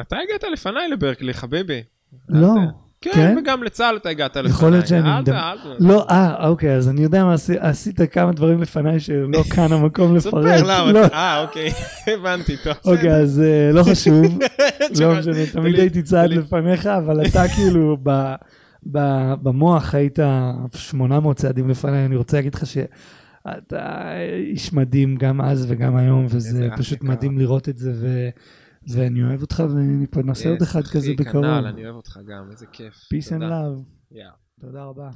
[0.00, 1.82] אתה הגעת לפניי לברקלי, חביבי.
[2.28, 2.54] לא.
[3.00, 4.50] כן, כן, וגם לצה"ל אתה הגעת לפניי.
[4.50, 5.16] יכול להיות שאני...
[5.16, 5.52] אל תדע.
[5.80, 10.58] לא, אה, אוקיי, אז אני יודע מה עשית כמה דברים לפניי שלא כאן המקום לפרט.
[10.58, 11.04] ספר למה, לא.
[11.12, 11.70] אה, אוקיי,
[12.14, 12.74] הבנתי, טוב.
[12.84, 14.38] אוקיי, אז אה, לא חשוב,
[15.00, 17.96] לא משנה, תמיד הייתי צעד לפניך, אבל אתה כאילו
[19.42, 20.18] במוח היית
[20.76, 24.10] 800 צעדים לפניי, אני רוצה להגיד לך שאתה
[24.50, 28.30] איש מדהים גם אז וגם היום, וזה פשוט מדהים לראות את זה.
[28.92, 31.44] ואני אוהב אותך, ואני פה נעשה עוד אחד כזה בקרוב.
[31.44, 32.94] כנ"ל, אני אוהב אותך גם, איזה כיף.
[32.94, 34.14] Peace and love.
[34.60, 35.10] תודה רבה.